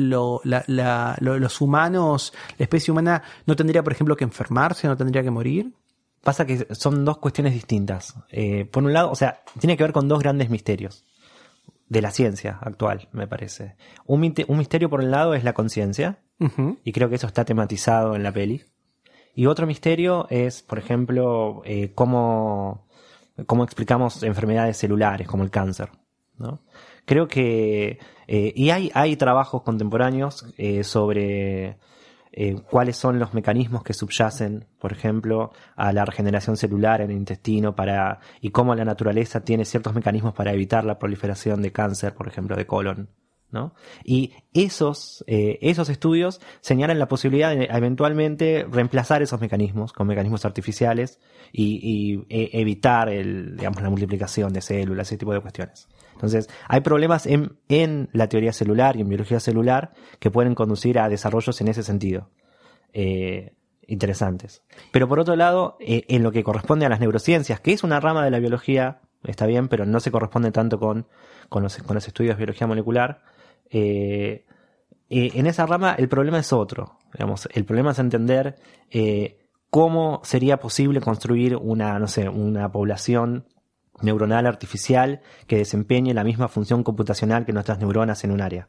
los 0.00 1.60
humanos, 1.62 2.34
la 2.58 2.64
especie 2.64 2.92
humana, 2.92 3.22
no 3.46 3.56
tendría, 3.56 3.82
por 3.82 3.94
ejemplo, 3.94 4.14
que 4.14 4.24
enfermarse, 4.24 4.86
no 4.86 4.96
tendría 4.96 5.22
que 5.22 5.30
morir? 5.30 5.72
Pasa 6.22 6.46
que 6.46 6.66
son 6.74 7.04
dos 7.04 7.18
cuestiones 7.18 7.54
distintas. 7.54 8.14
Eh, 8.30 8.64
por 8.64 8.82
un 8.82 8.92
lado, 8.92 9.10
o 9.10 9.14
sea, 9.14 9.42
tiene 9.60 9.76
que 9.76 9.84
ver 9.84 9.92
con 9.92 10.08
dos 10.08 10.18
grandes 10.20 10.50
misterios 10.50 11.04
de 11.88 12.02
la 12.02 12.10
ciencia 12.10 12.58
actual, 12.60 13.08
me 13.12 13.26
parece. 13.26 13.76
Un, 14.04 14.20
misterio, 14.20 14.90
por 14.90 15.00
un 15.00 15.10
lado, 15.10 15.34
es 15.34 15.44
la 15.44 15.54
conciencia, 15.54 16.18
y 16.84 16.92
creo 16.92 17.08
que 17.08 17.16
eso 17.16 17.26
está 17.26 17.44
tematizado 17.44 18.14
en 18.14 18.22
la 18.22 18.32
peli. 18.32 18.62
Y 19.34 19.46
otro 19.46 19.66
misterio 19.66 20.26
es, 20.30 20.62
por 20.62 20.78
ejemplo, 20.78 21.62
eh, 21.64 21.92
cómo, 21.94 22.86
cómo 23.46 23.64
explicamos 23.64 24.22
enfermedades 24.22 24.76
celulares, 24.76 25.26
como 25.26 25.44
el 25.44 25.50
cáncer. 25.50 25.90
¿no? 26.36 26.60
Creo 27.06 27.26
que. 27.26 27.98
eh, 28.26 28.52
y 28.54 28.70
hay, 28.70 28.90
hay 28.94 29.16
trabajos 29.16 29.62
contemporáneos 29.62 30.44
sobre 30.82 31.78
eh, 32.32 32.56
cuáles 32.70 32.96
son 32.96 33.18
los 33.18 33.34
mecanismos 33.34 33.82
que 33.82 33.94
subyacen, 33.94 34.66
por 34.78 34.92
ejemplo, 34.92 35.52
a 35.76 35.92
la 35.92 36.04
regeneración 36.04 36.56
celular 36.56 37.00
en 37.00 37.10
el 37.10 37.16
intestino 37.16 37.74
para, 37.74 38.20
y 38.40 38.50
cómo 38.50 38.74
la 38.74 38.84
naturaleza 38.84 39.40
tiene 39.44 39.64
ciertos 39.64 39.94
mecanismos 39.94 40.34
para 40.34 40.52
evitar 40.52 40.84
la 40.84 40.98
proliferación 40.98 41.62
de 41.62 41.72
cáncer, 41.72 42.14
por 42.14 42.28
ejemplo, 42.28 42.56
de 42.56 42.66
colon. 42.66 43.08
¿no? 43.50 43.74
Y 44.04 44.34
esos, 44.52 45.24
eh, 45.26 45.58
esos 45.62 45.88
estudios 45.88 46.40
señalan 46.60 46.98
la 46.98 47.08
posibilidad 47.08 47.54
de 47.56 47.64
eventualmente 47.70 48.66
reemplazar 48.70 49.22
esos 49.22 49.40
mecanismos 49.40 49.92
con 49.92 50.06
mecanismos 50.06 50.44
artificiales 50.44 51.18
y, 51.50 51.80
y, 51.82 52.26
e- 52.28 52.50
evitar 52.60 53.08
el, 53.08 53.56
digamos, 53.56 53.82
la 53.82 53.90
multiplicación 53.90 54.52
de 54.52 54.60
células, 54.60 55.08
ese 55.08 55.16
tipo 55.16 55.32
de 55.32 55.40
cuestiones. 55.40 55.88
Entonces, 56.18 56.48
hay 56.66 56.80
problemas 56.80 57.26
en, 57.26 57.58
en 57.68 58.08
la 58.12 58.28
teoría 58.28 58.52
celular 58.52 58.96
y 58.96 59.02
en 59.02 59.08
biología 59.08 59.38
celular 59.38 59.92
que 60.18 60.32
pueden 60.32 60.56
conducir 60.56 60.98
a 60.98 61.08
desarrollos 61.08 61.60
en 61.60 61.68
ese 61.68 61.84
sentido. 61.84 62.28
Eh, 62.92 63.52
interesantes. 63.86 64.64
Pero 64.90 65.08
por 65.08 65.20
otro 65.20 65.36
lado, 65.36 65.76
eh, 65.80 66.04
en 66.08 66.24
lo 66.24 66.32
que 66.32 66.42
corresponde 66.42 66.84
a 66.84 66.88
las 66.88 66.98
neurociencias, 66.98 67.60
que 67.60 67.72
es 67.72 67.84
una 67.84 68.00
rama 68.00 68.24
de 68.24 68.32
la 68.32 68.40
biología, 68.40 69.00
está 69.22 69.46
bien, 69.46 69.68
pero 69.68 69.86
no 69.86 70.00
se 70.00 70.10
corresponde 70.10 70.50
tanto 70.50 70.80
con, 70.80 71.06
con, 71.48 71.62
los, 71.62 71.76
con 71.78 71.94
los 71.94 72.06
estudios 72.06 72.36
de 72.36 72.38
biología 72.38 72.66
molecular, 72.66 73.22
eh, 73.70 74.44
en 75.08 75.46
esa 75.46 75.64
rama 75.66 75.94
el 75.96 76.08
problema 76.08 76.40
es 76.40 76.52
otro. 76.52 76.98
Digamos, 77.14 77.48
el 77.54 77.64
problema 77.64 77.92
es 77.92 77.98
entender 78.00 78.56
cómo 79.70 80.20
sería 80.24 80.58
posible 80.58 81.00
construir 81.00 81.56
una, 81.56 81.98
no 81.98 82.08
sé, 82.08 82.28
una 82.28 82.70
población 82.70 83.46
neuronal 84.02 84.46
artificial 84.46 85.20
que 85.46 85.58
desempeñe 85.58 86.14
la 86.14 86.24
misma 86.24 86.48
función 86.48 86.82
computacional 86.82 87.44
que 87.44 87.52
nuestras 87.52 87.78
neuronas 87.78 88.24
en 88.24 88.30
un 88.30 88.40
área. 88.40 88.68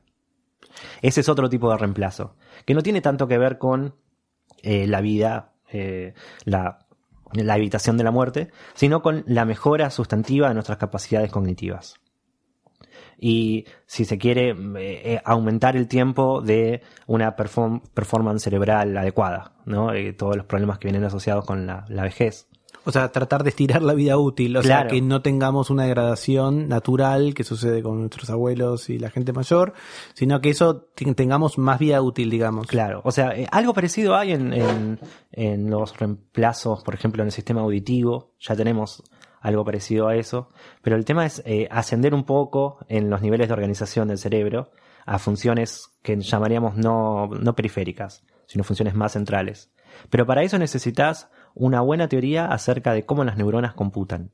Ese 1.02 1.22
es 1.22 1.30
otro 1.30 1.50
tipo 1.50 1.70
de 1.72 1.78
reemplazo, 1.78 2.36
que 2.66 2.74
no 2.74 2.84
tiene 2.84 3.02
tanto 3.02 3.28
que 3.28 3.38
ver 3.38 3.58
con 3.58 3.96
eh, 4.62 4.88
la 4.88 5.02
vida, 5.02 5.54
eh, 5.72 6.14
la, 6.46 6.80
evitación 7.34 7.98
de 7.98 8.04
la 8.04 8.12
muerte, 8.12 8.52
sino 8.74 9.02
con 9.02 9.24
la 9.28 9.46
mejora 9.46 9.90
sustantiva 9.90 10.48
de 10.48 10.54
nuestras 10.54 10.78
capacidades 10.78 11.32
cognitivas. 11.32 12.00
Y 13.22 13.66
si 13.86 14.06
se 14.06 14.18
quiere, 14.18 14.56
eh, 14.78 15.22
aumentar 15.26 15.76
el 15.76 15.88
tiempo 15.88 16.42
de 16.42 16.82
una 17.06 17.36
perform- 17.36 17.82
performance 17.94 18.44
cerebral 18.44 18.98
adecuada, 18.98 19.54
¿no? 19.66 19.90
Todos 20.18 20.38
los 20.38 20.46
problemas 20.46 20.80
que 20.80 20.88
vienen 20.88 21.04
asociados 21.04 21.46
con 21.46 21.68
la 21.68 22.04
vejez. 22.04 22.49
O 22.86 22.92
sea, 22.92 23.12
tratar 23.12 23.44
de 23.44 23.50
estirar 23.50 23.82
la 23.82 23.94
vida 23.94 24.18
útil, 24.18 24.56
o 24.58 24.64
sea, 24.64 24.88
que 24.88 25.02
no 25.02 25.22
tengamos 25.22 25.70
una 25.70 25.84
degradación 25.84 26.68
natural 26.70 27.34
que 27.34 27.44
sucede 27.44 27.84
con 27.84 28.00
nuestros 28.00 28.30
abuelos 28.30 28.90
y 28.90 28.98
la 29.00 29.10
gente 29.10 29.34
mayor, 29.34 29.74
sino 30.14 30.40
que 30.42 30.50
eso 30.50 30.88
te- 30.96 31.14
tengamos 31.14 31.58
más 31.58 31.78
vida 31.80 32.02
útil, 32.02 32.30
digamos. 32.30 32.68
Claro, 32.68 33.02
o 33.04 33.12
sea, 33.12 33.36
eh, 33.36 33.48
algo 33.52 33.74
parecido 33.74 34.16
hay 34.16 34.32
en, 34.32 34.54
en, 34.54 35.00
en 35.32 35.70
los 35.70 35.98
reemplazos, 35.98 36.84
por 36.84 36.94
ejemplo, 36.94 37.22
en 37.22 37.28
el 37.28 37.32
sistema 37.32 37.62
auditivo, 37.62 38.34
ya 38.40 38.56
tenemos 38.56 39.04
algo 39.42 39.64
parecido 39.66 40.08
a 40.08 40.16
eso, 40.16 40.50
pero 40.82 40.96
el 40.96 41.06
tema 41.06 41.26
es 41.26 41.42
eh, 41.46 41.68
ascender 41.72 42.14
un 42.14 42.24
poco 42.24 42.78
en 42.88 43.10
los 43.10 43.22
niveles 43.22 43.48
de 43.48 43.54
organización 43.54 44.08
del 44.08 44.18
cerebro 44.18 44.72
a 45.06 45.18
funciones 45.20 45.90
que 46.02 46.20
llamaríamos 46.20 46.76
no, 46.76 47.28
no 47.28 47.56
periféricas, 47.56 48.24
sino 48.48 48.64
funciones 48.64 48.96
más 48.96 49.14
centrales. 49.14 49.72
Pero 50.10 50.26
para 50.26 50.44
eso 50.44 50.58
necesitas 50.60 51.30
una 51.56 51.82
buena 51.82 52.08
teoría 52.08 52.46
acerca 52.46 52.94
de 52.94 53.06
cómo 53.06 53.24
las 53.24 53.38
neuronas 53.38 53.74
computan. 53.74 54.32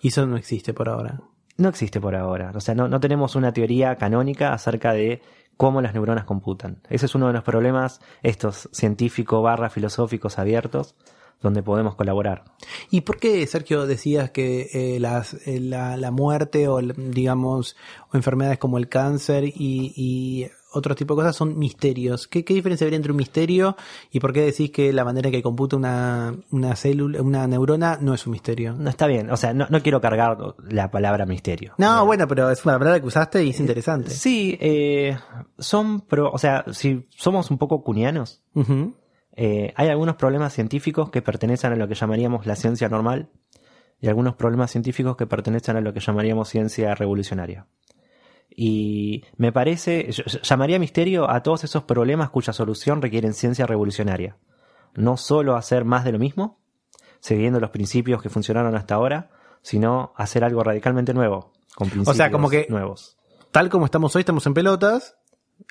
Y 0.00 0.08
eso 0.08 0.26
no 0.26 0.36
existe 0.36 0.74
por 0.74 0.88
ahora. 0.88 1.20
No 1.56 1.68
existe 1.68 2.00
por 2.00 2.16
ahora. 2.16 2.52
O 2.54 2.60
sea, 2.60 2.74
no, 2.74 2.88
no 2.88 3.00
tenemos 3.00 3.36
una 3.36 3.52
teoría 3.52 3.96
canónica 3.96 4.52
acerca 4.52 4.92
de 4.92 5.22
cómo 5.56 5.80
las 5.80 5.94
neuronas 5.94 6.24
computan. 6.24 6.82
Ese 6.88 7.06
es 7.06 7.14
uno 7.14 7.28
de 7.28 7.32
los 7.32 7.44
problemas, 7.44 8.00
estos 8.22 8.68
científico 8.72 9.40
barra 9.42 9.70
filosóficos 9.70 10.38
abiertos, 10.38 10.94
donde 11.40 11.62
podemos 11.62 11.94
colaborar. 11.94 12.44
¿Y 12.90 13.02
por 13.02 13.18
qué, 13.18 13.46
Sergio, 13.46 13.86
decías 13.86 14.30
que 14.30 14.68
eh, 14.72 15.00
las, 15.00 15.34
eh, 15.46 15.60
la, 15.60 15.96
la 15.96 16.10
muerte 16.10 16.68
o, 16.68 16.80
digamos, 16.80 17.76
o 18.10 18.16
enfermedades 18.16 18.58
como 18.58 18.78
el 18.78 18.88
cáncer 18.88 19.44
y, 19.44 19.52
y 19.54 20.50
otro 20.74 20.94
tipo 20.94 21.14
de 21.14 21.22
cosas 21.22 21.36
son 21.36 21.58
misterios? 21.58 22.28
¿Qué, 22.28 22.44
qué 22.44 22.54
diferencia 22.54 22.84
habría 22.84 22.96
entre 22.96 23.12
un 23.12 23.18
misterio 23.18 23.76
y 24.10 24.20
por 24.20 24.32
qué 24.32 24.42
decís 24.42 24.70
que 24.70 24.92
la 24.92 25.04
manera 25.04 25.28
en 25.28 25.32
que 25.32 25.42
computa 25.42 25.76
una, 25.76 26.34
una 26.50 26.76
célula, 26.76 27.22
una 27.22 27.46
neurona 27.46 27.98
no 28.00 28.14
es 28.14 28.26
un 28.26 28.32
misterio? 28.32 28.74
No 28.74 28.90
está 28.90 29.06
bien, 29.06 29.30
o 29.30 29.36
sea, 29.36 29.54
no, 29.54 29.66
no 29.70 29.82
quiero 29.82 30.00
cargar 30.00 30.36
la 30.68 30.90
palabra 30.90 31.26
misterio. 31.26 31.74
No, 31.78 32.04
bueno, 32.06 32.28
pero 32.28 32.50
es 32.50 32.64
una 32.64 32.78
palabra 32.78 33.00
que 33.00 33.06
usaste 33.06 33.44
y 33.44 33.50
es 33.50 33.60
interesante. 33.60 34.10
Sí, 34.10 34.56
eh, 34.60 35.16
son, 35.58 36.02
pro, 36.02 36.30
o 36.30 36.38
sea, 36.38 36.64
si 36.72 37.06
somos 37.10 37.50
un 37.50 37.58
poco 37.58 37.82
cunianos, 37.82 38.42
eh, 39.36 39.72
hay 39.74 39.88
algunos 39.88 40.16
problemas 40.16 40.52
científicos 40.52 41.10
que 41.10 41.22
pertenecen 41.22 41.72
a 41.72 41.76
lo 41.76 41.88
que 41.88 41.94
llamaríamos 41.94 42.46
la 42.46 42.56
ciencia 42.56 42.88
normal 42.88 43.30
y 44.00 44.08
algunos 44.08 44.34
problemas 44.34 44.70
científicos 44.70 45.16
que 45.16 45.26
pertenecen 45.26 45.76
a 45.76 45.80
lo 45.80 45.92
que 45.92 46.00
llamaríamos 46.00 46.48
ciencia 46.48 46.94
revolucionaria. 46.94 47.66
Y 48.56 49.24
me 49.36 49.50
parece, 49.52 50.10
llamaría 50.42 50.78
misterio 50.78 51.28
a 51.28 51.42
todos 51.42 51.64
esos 51.64 51.82
problemas 51.82 52.30
cuya 52.30 52.52
solución 52.52 53.02
requieren 53.02 53.34
ciencia 53.34 53.66
revolucionaria. 53.66 54.36
No 54.94 55.16
solo 55.16 55.56
hacer 55.56 55.84
más 55.84 56.04
de 56.04 56.12
lo 56.12 56.18
mismo, 56.20 56.60
siguiendo 57.18 57.58
los 57.58 57.70
principios 57.70 58.22
que 58.22 58.28
funcionaron 58.28 58.76
hasta 58.76 58.94
ahora, 58.94 59.30
sino 59.62 60.12
hacer 60.16 60.44
algo 60.44 60.62
radicalmente 60.62 61.14
nuevo, 61.14 61.52
con 61.74 61.88
principios 61.88 62.16
sea, 62.16 62.30
como 62.30 62.48
que- 62.48 62.66
nuevos. 62.68 63.18
Tal 63.50 63.70
como 63.70 63.86
estamos 63.86 64.14
hoy, 64.14 64.20
estamos 64.20 64.46
en 64.46 64.54
pelotas, 64.54 65.16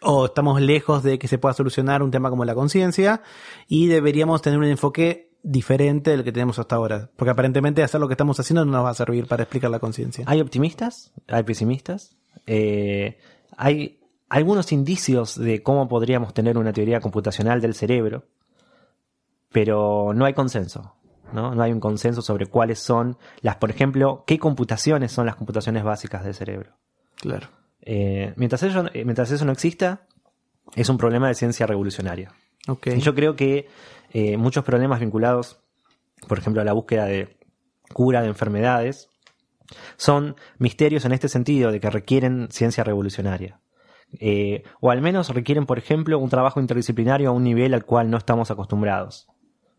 o 0.01 0.25
estamos 0.25 0.59
lejos 0.61 1.03
de 1.03 1.19
que 1.19 1.27
se 1.27 1.37
pueda 1.37 1.53
solucionar 1.53 2.01
un 2.01 2.11
tema 2.11 2.29
como 2.29 2.43
la 2.45 2.55
conciencia, 2.55 3.21
y 3.67 3.87
deberíamos 3.87 4.41
tener 4.41 4.59
un 4.59 4.65
enfoque 4.65 5.32
diferente 5.43 6.11
del 6.11 6.23
que 6.23 6.31
tenemos 6.31 6.57
hasta 6.57 6.75
ahora. 6.75 7.09
Porque 7.15 7.31
aparentemente 7.31 7.83
hacer 7.83 7.99
lo 8.01 8.07
que 8.07 8.13
estamos 8.13 8.39
haciendo 8.39 8.65
no 8.65 8.71
nos 8.71 8.85
va 8.85 8.89
a 8.89 8.95
servir 8.95 9.27
para 9.27 9.43
explicar 9.43 9.69
la 9.69 9.79
conciencia. 9.79 10.23
Hay 10.27 10.41
optimistas, 10.41 11.11
hay 11.27 11.43
pesimistas, 11.43 12.15
eh, 12.47 13.17
hay 13.57 13.99
algunos 14.29 14.71
indicios 14.71 15.37
de 15.37 15.61
cómo 15.61 15.87
podríamos 15.87 16.33
tener 16.33 16.57
una 16.57 16.73
teoría 16.73 17.01
computacional 17.01 17.61
del 17.61 17.75
cerebro, 17.75 18.25
pero 19.51 20.13
no 20.15 20.25
hay 20.25 20.33
consenso. 20.33 20.95
¿no? 21.33 21.53
No 21.53 21.61
hay 21.61 21.71
un 21.71 21.79
consenso 21.79 22.21
sobre 22.21 22.45
cuáles 22.45 22.79
son 22.79 23.17
las, 23.41 23.57
por 23.57 23.69
ejemplo, 23.69 24.23
qué 24.25 24.39
computaciones 24.39 25.11
son 25.11 25.25
las 25.25 25.35
computaciones 25.35 25.83
básicas 25.83 26.23
del 26.23 26.33
cerebro. 26.33 26.71
Claro. 27.15 27.49
Eh, 27.81 28.33
mientras, 28.37 28.63
eso, 28.63 28.85
eh, 28.93 29.03
mientras 29.03 29.29
eso 29.31 29.43
no 29.43 29.51
exista, 29.51 30.07
es 30.75 30.89
un 30.89 30.97
problema 30.97 31.27
de 31.27 31.35
ciencia 31.35 31.65
revolucionaria. 31.67 32.31
Ok. 32.67 32.87
Y 32.87 33.01
yo 33.01 33.13
creo 33.15 33.35
que 33.35 33.67
eh, 34.11 34.37
muchos 34.37 34.63
problemas 34.63 34.99
vinculados, 34.99 35.59
por 36.27 36.37
ejemplo, 36.37 36.61
a 36.61 36.65
la 36.65 36.73
búsqueda 36.73 37.05
de 37.05 37.37
cura 37.93 38.21
de 38.21 38.27
enfermedades, 38.27 39.09
son 39.97 40.35
misterios 40.57 41.05
en 41.05 41.13
este 41.13 41.29
sentido 41.29 41.71
de 41.71 41.79
que 41.79 41.89
requieren 41.89 42.47
ciencia 42.51 42.83
revolucionaria. 42.83 43.59
Eh, 44.19 44.63
o 44.79 44.91
al 44.91 45.01
menos 45.01 45.29
requieren, 45.29 45.65
por 45.65 45.79
ejemplo, 45.79 46.19
un 46.19 46.29
trabajo 46.29 46.59
interdisciplinario 46.59 47.29
a 47.29 47.33
un 47.33 47.43
nivel 47.43 47.73
al 47.73 47.85
cual 47.85 48.09
no 48.09 48.17
estamos 48.17 48.51
acostumbrados 48.51 49.27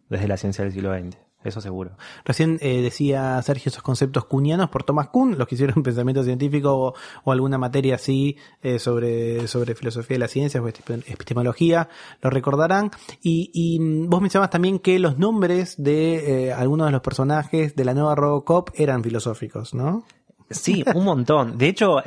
desde 0.08 0.28
la 0.28 0.36
ciencia 0.36 0.64
del 0.64 0.72
siglo 0.72 0.92
XX. 0.92 1.23
Eso 1.44 1.60
seguro. 1.60 1.92
Recién 2.24 2.58
eh, 2.62 2.80
decía 2.80 3.40
Sergio 3.42 3.68
esos 3.70 3.82
conceptos 3.82 4.24
cunianos 4.24 4.70
por 4.70 4.82
Thomas 4.82 5.08
Kuhn, 5.08 5.36
los 5.38 5.46
que 5.46 5.54
hicieron 5.54 5.82
pensamiento 5.82 6.24
científico 6.24 6.94
o, 7.24 7.32
alguna 7.32 7.58
materia 7.58 7.96
así 7.96 8.36
eh, 8.62 8.78
sobre, 8.78 9.46
sobre 9.46 9.74
filosofía 9.74 10.14
de 10.14 10.20
la 10.20 10.28
ciencia 10.28 10.62
o 10.62 10.68
epistem- 10.68 11.04
epistemología, 11.06 11.88
lo 12.22 12.30
recordarán. 12.30 12.90
Y, 13.22 13.78
mm, 13.78 14.08
vos 14.08 14.20
mencionabas 14.20 14.50
también 14.50 14.78
que 14.78 14.98
los 14.98 15.18
nombres 15.18 15.74
de 15.76 16.48
eh, 16.48 16.52
algunos 16.52 16.86
de 16.86 16.92
los 16.92 17.02
personajes 17.02 17.76
de 17.76 17.84
la 17.84 17.94
nueva 17.94 18.14
Robocop 18.14 18.70
eran 18.74 19.02
filosóficos, 19.02 19.74
¿no? 19.74 20.04
Sí, 20.50 20.84
un 20.94 21.04
montón. 21.04 21.58
De 21.58 21.68
hecho, 21.68 22.02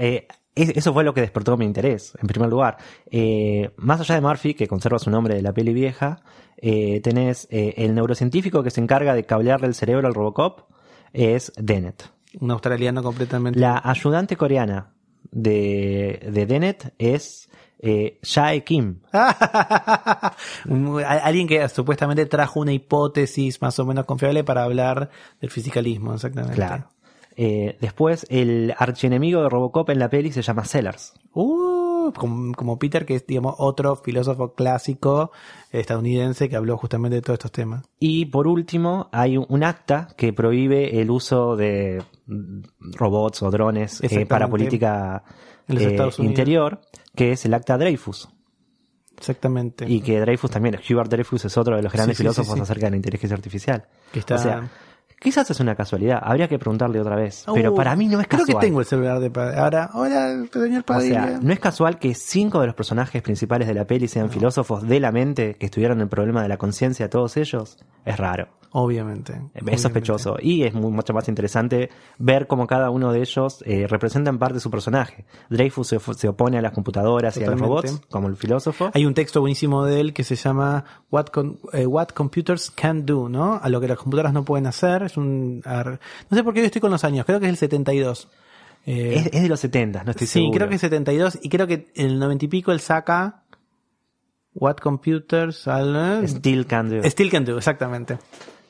es- 0.58 0.70
eso 0.76 0.93
fue 0.93 1.04
lo 1.04 1.13
que 1.13 1.22
despertó 1.22 1.56
mi 1.58 1.65
interés, 1.65 2.13
en 2.22 2.28
primer 2.28 2.50
lugar. 2.50 2.78
Eh, 3.12 3.72
más 3.78 4.00
allá 4.02 4.15
de 4.15 4.22
Murphy, 4.22 4.54
que 4.54 4.67
conserva 4.67 5.00
su 5.00 5.10
nombre 5.10 5.36
de 5.36 5.41
la 5.41 5.54
peli 5.54 5.74
vieja, 5.74 6.22
eh, 6.58 7.00
tenés 7.02 7.48
eh, 7.52 7.74
el 7.78 7.93
neurocientífico 7.96 8.63
que 8.63 8.72
se 8.72 8.82
encarga 8.82 9.13
de 9.15 9.26
cablearle 9.26 9.67
el 9.67 9.76
cerebro 9.76 10.08
al 10.08 10.13
Robocop, 10.13 10.70
es 11.13 11.54
Dennett. 11.58 12.10
Un 12.39 12.52
australiano 12.52 13.02
completamente. 13.02 13.60
La 13.60 13.82
ayudante 13.84 14.36
coreana 14.36 14.93
de, 15.32 16.20
de 16.32 16.46
Dennett 16.46 16.93
es 16.98 17.50
eh, 17.80 18.20
Jae 18.24 18.63
Kim. 18.63 19.00
Alguien 21.06 21.48
que 21.48 21.67
supuestamente 21.70 22.26
trajo 22.26 22.60
una 22.60 22.74
hipótesis 22.74 23.62
más 23.62 23.78
o 23.80 23.86
menos 23.86 24.06
confiable 24.06 24.43
para 24.43 24.63
hablar 24.63 25.10
del 25.39 25.50
fisicalismo, 25.50 26.13
exactamente. 26.13 26.56
Claro. 26.56 26.89
Eh, 27.39 27.78
después, 27.80 28.26
el 28.30 28.73
archienemigo 28.80 29.43
de 29.43 29.50
Robocop 29.50 29.91
en 29.91 30.00
la 30.00 30.10
peli 30.10 30.32
se 30.32 30.41
llama 30.41 30.65
Sellers. 30.65 31.13
Uh, 31.34 32.12
como, 32.15 32.52
como 32.56 32.80
Peter, 32.80 33.06
que 33.06 33.13
es, 33.15 33.28
digamos, 33.28 33.54
otro 33.60 33.95
filósofo 33.95 34.56
clásico 34.56 35.32
estadounidense 35.71 36.50
que 36.50 36.56
habló 36.56 36.78
justamente 36.78 37.15
de 37.17 37.21
todos 37.21 37.36
estos 37.36 37.52
temas. 37.52 37.86
Y 38.00 38.26
por 38.26 38.47
último, 38.47 39.08
hay 39.12 39.38
un- 39.38 39.63
acta 39.63 40.08
que 40.17 40.34
prohíbe 40.34 41.00
el 41.00 41.12
uso 41.12 41.56
de 41.56 42.02
robots 42.80 43.43
o 43.43 43.52
drones 43.52 44.02
eh, 44.04 44.26
para 44.26 44.47
política 44.50 45.23
eh, 45.67 46.10
interior, 46.17 46.82
que 47.15 47.34
es 47.34 47.45
el 47.45 47.54
acta 47.54 47.78
Dreyfus. 47.78 48.30
Exactamente. 49.17 49.86
Y 49.88 50.02
que 50.02 50.19
Dreyfus 50.19 50.52
también, 50.52 50.76
Hubert 50.89 51.10
Dreyfus 51.10 51.45
es 51.45 51.58
otro 51.58 51.76
de 51.76 51.82
los 51.82 51.91
grandes 51.91 52.17
Sí, 52.17 52.23
sí, 52.23 52.30
sí, 52.30 52.34
filósofos 52.34 52.56
sí. 52.56 52.62
acerca 52.62 52.86
de 52.88 52.91
la 52.91 52.97
inteligencia 52.97 53.36
artificial. 53.36 53.86
Que 54.12 54.19
está- 54.19 54.36
O 54.36 54.38
sea, 54.39 54.69
quizás 55.20 55.50
es 55.52 55.60
una 55.60 55.76
casualidad, 55.76 56.20
habría 56.22 56.48
que 56.48 56.60
preguntarle 56.60 57.00
otra 57.00 57.16
vez, 57.16 57.46
pero 57.54 57.72
Uh, 57.74 57.76
para 57.76 57.96
mí 57.96 58.08
no 58.08 58.20
es 58.22 58.28
Creo 58.28 58.42
casual. 58.46 58.60
que 58.62 58.68
tengo 58.68 58.80
el 58.80 58.86
celular 58.86 59.20
de 59.20 59.30
Padilla. 59.30 59.62
Ahora, 59.64 59.90
hola, 59.94 60.46
señor 60.52 60.82
O 60.82 60.86
Padilla. 60.86 61.28
sea, 61.28 61.40
no 61.42 61.54
es 61.54 61.60
casual 61.60 62.00
que 62.00 62.14
cinco 62.14 62.60
de 62.62 62.68
los 62.68 62.76
personajes 62.76 63.22
principales 63.22 63.68
de 63.68 63.74
la 63.74 63.86
peli 63.86 64.08
sean 64.08 64.30
filósofos 64.30 64.88
de 64.88 65.00
la 65.00 65.12
mente 65.12 65.56
que 65.56 65.66
estudiaron 65.66 66.02
el 66.02 66.08
problema 66.08 66.42
de 66.44 66.50
la 66.50 66.58
conciencia, 66.58 67.10
todos 67.10 67.38
ellos. 67.38 67.78
Es 68.06 68.18
raro. 68.18 68.48
Obviamente. 68.72 69.34
Es 69.34 69.40
obviamente. 69.62 69.78
sospechoso. 69.82 70.38
Y 70.42 70.64
es 70.64 70.74
muy- 70.74 70.92
mucho 70.92 71.14
más 71.14 71.28
interesante 71.30 71.90
ver 72.18 72.48
cómo 72.48 72.68
cada 72.68 72.90
uno 72.90 73.12
de 73.12 73.20
ellos 73.22 73.64
eh, 73.66 73.88
representa 73.88 74.30
en 74.30 74.38
parte 74.40 74.60
su 74.60 74.70
personaje. 74.70 75.26
Dreyfus 75.50 75.88
se, 75.88 76.00
se 76.00 76.28
opone 76.28 76.58
a 76.58 76.62
las 76.62 76.74
computadoras 76.74 77.38
y 77.38 77.44
a 77.44 77.50
los 77.52 77.60
robots, 77.60 78.02
como 78.10 78.28
el 78.28 78.36
filósofo. 78.36 78.92
Hay 78.94 79.06
un 79.06 79.14
texto 79.14 79.40
buenísimo 79.42 79.86
de 79.86 80.00
él 80.02 80.14
que 80.14 80.24
se 80.24 80.36
llama 80.36 80.84
What, 81.12 81.28
con- 81.28 81.60
eh, 81.74 81.86
What 81.86 82.10
Computers 82.10 82.70
Can 82.72 83.06
Do, 83.06 83.30
¿no? 83.30 83.60
A 83.62 83.70
lo 83.70 83.80
que 83.82 83.88
las 83.88 83.98
computadoras 83.98 84.34
no 84.34 84.44
pueden 84.44 84.68
hacer. 84.68 85.04
Es 85.04 85.18
un, 85.18 85.62
ar- 85.66 86.00
no 86.30 86.38
sé 86.38 86.44
por 86.44 86.54
qué 86.54 86.60
yo 86.60 86.66
estoy 86.68 86.82
con 86.82 86.92
los 86.92 87.04
años, 87.04 87.26
creo 87.26 87.40
que 87.40 87.46
es 87.46 87.52
el 87.52 87.58
72. 87.58 88.28
Eh, 88.86 89.16
Es, 89.16 89.26
es 89.34 89.42
de 89.42 89.50
los 89.50 89.60
70, 89.60 90.04
no 90.04 90.12
estoy 90.12 90.28
sí, 90.28 90.34
seguro. 90.40 90.52
creo 90.58 90.70
que 90.70 90.76
es 90.76 90.82
72 90.82 91.40
y 91.42 91.50
creo 91.50 91.68
que 91.68 91.92
en 91.96 92.06
el 92.06 92.20
90 92.20 92.46
y 92.46 92.48
pico 92.48 92.72
él 92.72 92.80
saca 92.80 93.44
What 94.54 94.78
Computers 94.78 95.68
al- 95.68 96.28
Still 96.28 96.66
can 96.66 96.90
do. 96.90 97.04
Still 97.10 97.30
Can 97.30 97.46
Do, 97.46 97.58
exactamente. 97.58 98.18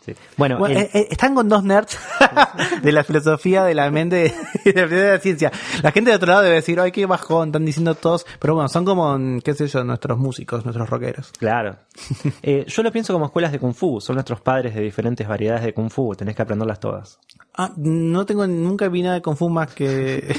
Sí. 0.08 0.14
Bueno, 0.38 0.58
Bueno, 0.58 0.80
el- 0.80 0.86
eh, 0.86 0.90
eh, 0.94 1.08
están 1.12 1.36
con 1.36 1.50
dos 1.50 1.64
nerds 1.64 2.00
de 2.82 2.92
la 2.94 3.04
filosofía, 3.04 3.64
de 3.66 3.76
la 3.76 3.92
mente 3.92 4.34
y 4.66 4.72
de 4.72 4.88
la, 4.88 5.20
ciencia. 5.20 5.52
La 5.84 5.92
gente 5.92 6.12
de 6.12 6.16
otro 6.16 6.30
lado 6.30 6.44
debe 6.44 6.56
decir, 6.56 6.80
ay, 6.80 6.92
qué 6.92 7.06
bajón, 7.06 7.50
están 7.50 7.66
diciendo 7.66 7.94
todos. 7.94 8.26
Pero 8.40 8.54
bueno, 8.56 8.70
son 8.70 8.86
como, 8.86 9.18
mm, 9.20 9.42
qué 9.42 9.54
sé 9.54 9.68
yo, 9.68 9.84
nuestros 9.84 10.18
músicos, 10.18 10.64
nuestros 10.66 10.90
rockeros. 10.90 11.32
Claro. 11.38 11.76
Eh, 12.44 12.64
yo 12.68 12.84
lo 12.84 12.92
pienso 12.92 13.12
como 13.14 13.26
escuelas 13.26 13.52
de 13.52 13.60
Kung 13.60 13.74
Fu. 13.74 14.00
Son 14.00 14.16
nuestros 14.16 14.40
padres 14.40 14.74
de 14.76 14.82
diferentes 14.82 15.28
variedades 15.28 15.64
de 15.66 15.74
Kung 15.74 15.90
Fu. 15.90 16.16
Tenés 16.16 16.36
que 16.36 16.42
aprenderlas 16.44 16.80
todas. 16.80 17.20
Ah, 17.56 17.74
no 17.76 18.26
tengo, 18.26 18.48
nunca 18.48 18.88
vi 18.88 19.02
nada 19.02 19.16
de 19.16 19.22
Kung 19.22 19.36
Fu 19.36 19.50
más 19.50 19.74
que, 19.74 20.34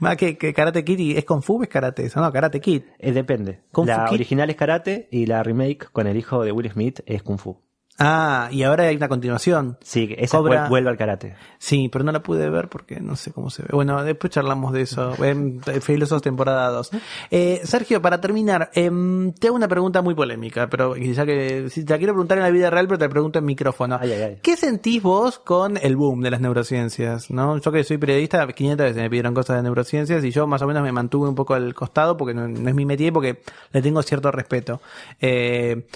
más 0.00 0.16
que, 0.16 0.36
que 0.36 0.52
Karate 0.52 0.84
Kid 0.84 0.98
y 0.98 1.16
es 1.16 1.24
Kung 1.24 1.42
Fu 1.42 1.60
o 1.60 1.62
es 1.62 1.68
Karate 1.68 2.04
eso, 2.04 2.20
no, 2.20 2.30
Karate 2.32 2.60
Kid. 2.60 2.82
Eh, 2.98 3.12
depende. 3.12 3.60
Kung 3.72 3.86
Fu 3.86 3.92
la 3.92 4.04
Kid. 4.06 4.14
original 4.16 4.50
es 4.50 4.56
karate 4.56 5.08
y 5.10 5.26
la 5.26 5.42
remake 5.42 5.86
con 5.92 6.06
el 6.06 6.16
hijo 6.16 6.42
de 6.44 6.52
Will 6.52 6.70
Smith 6.70 7.00
es 7.06 7.22
Kung 7.22 7.38
Fu. 7.38 7.56
Ah, 8.00 8.48
y 8.52 8.62
ahora 8.62 8.84
hay 8.84 8.96
una 8.96 9.08
continuación. 9.08 9.76
Sí, 9.82 10.14
esa 10.18 10.38
Cobra- 10.38 10.66
vuel- 10.66 10.68
vuelve 10.68 10.90
al 10.90 10.96
karate. 10.96 11.34
Sí, 11.58 11.88
pero 11.92 12.04
no 12.04 12.12
la 12.12 12.22
pude 12.22 12.48
ver 12.48 12.68
porque 12.68 13.00
no 13.00 13.16
sé 13.16 13.32
cómo 13.32 13.50
se 13.50 13.62
ve. 13.62 13.68
Bueno, 13.72 14.04
después 14.04 14.32
charlamos 14.32 14.72
de 14.72 14.82
eso. 14.82 15.12
En 15.24 15.60
Filosos 15.80 16.22
temporada 16.22 16.68
2. 16.70 16.90
Eh, 17.32 17.60
Sergio, 17.64 18.00
para 18.00 18.20
terminar, 18.20 18.70
em, 18.74 19.32
te 19.32 19.48
hago 19.48 19.56
una 19.56 19.66
pregunta 19.66 20.00
muy 20.00 20.14
polémica, 20.14 20.68
pero 20.70 20.94
ya 20.96 21.26
que 21.26 21.68
si 21.70 21.84
te 21.84 21.92
la 21.94 21.98
quiero 21.98 22.12
preguntar 22.12 22.38
en 22.38 22.44
la 22.44 22.50
vida 22.50 22.70
real, 22.70 22.86
pero 22.86 22.98
te 22.98 23.04
la 23.06 23.10
pregunto 23.10 23.40
en 23.40 23.44
micrófono. 23.46 23.98
Ay, 24.00 24.12
ay, 24.12 24.22
ay. 24.22 24.38
¿Qué 24.42 24.56
sentís 24.56 25.02
vos 25.02 25.40
con 25.40 25.76
el 25.76 25.96
boom 25.96 26.20
de 26.20 26.30
las 26.30 26.40
neurociencias? 26.40 27.30
¿no? 27.30 27.58
Yo 27.58 27.72
que 27.72 27.82
soy 27.82 27.98
periodista, 27.98 28.46
500 28.46 28.84
veces 28.84 29.02
me 29.02 29.10
pidieron 29.10 29.34
cosas 29.34 29.56
de 29.56 29.62
neurociencias 29.64 30.22
y 30.24 30.30
yo 30.30 30.46
más 30.46 30.62
o 30.62 30.66
menos 30.68 30.84
me 30.84 30.92
mantuve 30.92 31.28
un 31.28 31.34
poco 31.34 31.54
al 31.54 31.74
costado 31.74 32.16
porque 32.16 32.32
no, 32.34 32.46
no 32.46 32.68
es 32.68 32.74
mi 32.76 32.84
métier, 32.86 33.12
porque 33.12 33.40
le 33.72 33.82
tengo 33.82 34.00
cierto 34.02 34.30
respeto. 34.30 34.80
Eh, 35.20 35.86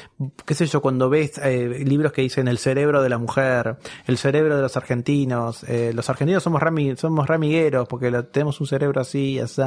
qué 0.45 0.55
sé 0.55 0.67
yo, 0.67 0.81
cuando 0.83 1.09
ves 1.09 1.39
eh, 1.45 1.85
libros 1.93 2.13
que 2.13 2.23
dicen 2.23 2.49
el 2.49 2.57
cerebro 2.57 3.03
de 3.03 3.11
la 3.11 3.19
mujer, 3.19 3.77
el 4.07 4.17
cerebro 4.17 4.57
de 4.57 4.63
los 4.63 4.77
argentinos, 4.79 5.63
eh, 5.65 5.93
los 5.95 6.09
argentinos 6.09 6.43
somos 6.43 6.63
rami, 6.63 6.97
somos 6.97 7.27
ramigueros 7.27 7.87
porque 7.87 8.11
tenemos 8.33 8.61
un 8.61 8.67
cerebro 8.67 9.01
así, 9.03 9.39
así. 9.39 9.61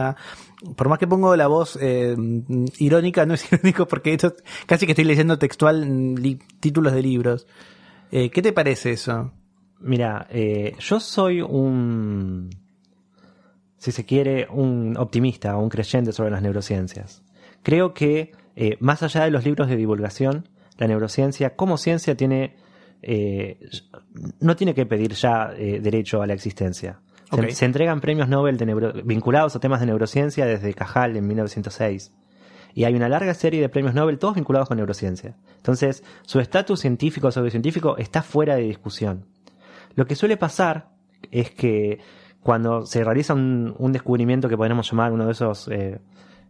Por 0.75 0.89
más 0.89 0.97
que 0.97 1.05
pongo 1.05 1.35
la 1.35 1.45
voz 1.45 1.77
eh, 1.79 2.15
irónica, 2.79 3.25
no 3.27 3.35
es 3.35 3.45
irónico 3.51 3.87
porque 3.87 4.17
casi 4.65 4.85
que 4.87 4.93
estoy 4.93 5.05
leyendo 5.05 5.37
textual 5.37 5.85
mm, 5.85 6.39
títulos 6.59 6.93
de 6.93 7.01
libros. 7.03 7.45
Eh, 8.11 8.31
¿Qué 8.31 8.41
te 8.41 8.51
parece 8.51 8.91
eso? 8.91 9.31
Mira, 9.79 10.27
yo 10.79 10.99
soy 10.99 11.41
un, 11.41 12.49
si 13.77 13.91
se 13.91 14.05
quiere, 14.05 14.47
un 14.49 14.95
optimista, 14.97 15.57
un 15.57 15.69
creyente 15.69 16.11
sobre 16.11 16.31
las 16.31 16.41
neurociencias. 16.41 17.21
Creo 17.61 17.93
que, 17.93 18.31
más 18.79 19.03
allá 19.03 19.25
de 19.25 19.31
los 19.31 19.43
libros 19.45 19.67
de 19.67 19.75
divulgación, 19.75 20.47
la 20.77 20.87
neurociencia 20.87 21.55
como 21.55 21.77
ciencia 21.77 22.15
tiene, 22.15 22.55
eh, 23.01 23.59
no 24.39 24.55
tiene 24.55 24.73
que 24.73 24.85
pedir 24.85 25.13
ya 25.13 25.51
eh, 25.57 25.79
derecho 25.81 26.21
a 26.21 26.27
la 26.27 26.33
existencia. 26.33 26.99
Se, 27.51 27.65
entregan 27.65 28.01
premios 28.01 28.29
Nobel 28.29 28.57
de 28.57 28.65
neuro- 28.65 28.93
vinculados 29.03 29.55
a 29.55 29.59
temas 29.59 29.79
de 29.79 29.87
neurociencia 29.87 30.45
desde 30.45 30.73
Cajal 30.73 31.17
en 31.17 31.25
1906. 31.27 32.13
Y 32.73 32.83
hay 32.83 32.93
una 32.93 33.09
larga 33.09 33.33
serie 33.33 33.61
de 33.61 33.69
premios 33.69 33.93
Nobel, 33.95 34.19
todos 34.19 34.35
vinculados 34.35 34.67
con 34.67 34.77
neurociencia. 34.77 35.35
Entonces, 35.57 36.03
su 36.23 36.39
estatus 36.39 36.81
científico 36.81 37.27
o 37.27 37.31
pseudocientífico 37.31 37.97
está 37.97 38.21
fuera 38.21 38.55
de 38.55 38.63
discusión. 38.63 39.25
Lo 39.95 40.05
que 40.05 40.15
suele 40.15 40.37
pasar 40.37 40.89
es 41.31 41.51
que 41.51 41.99
cuando 42.41 42.85
se 42.85 43.03
realiza 43.03 43.33
un, 43.33 43.73
un 43.79 43.91
descubrimiento 43.91 44.47
que 44.49 44.57
podríamos 44.57 44.89
llamar 44.91 45.13
uno 45.13 45.25
de 45.25 45.31
esos 45.31 45.67
eh, 45.69 45.99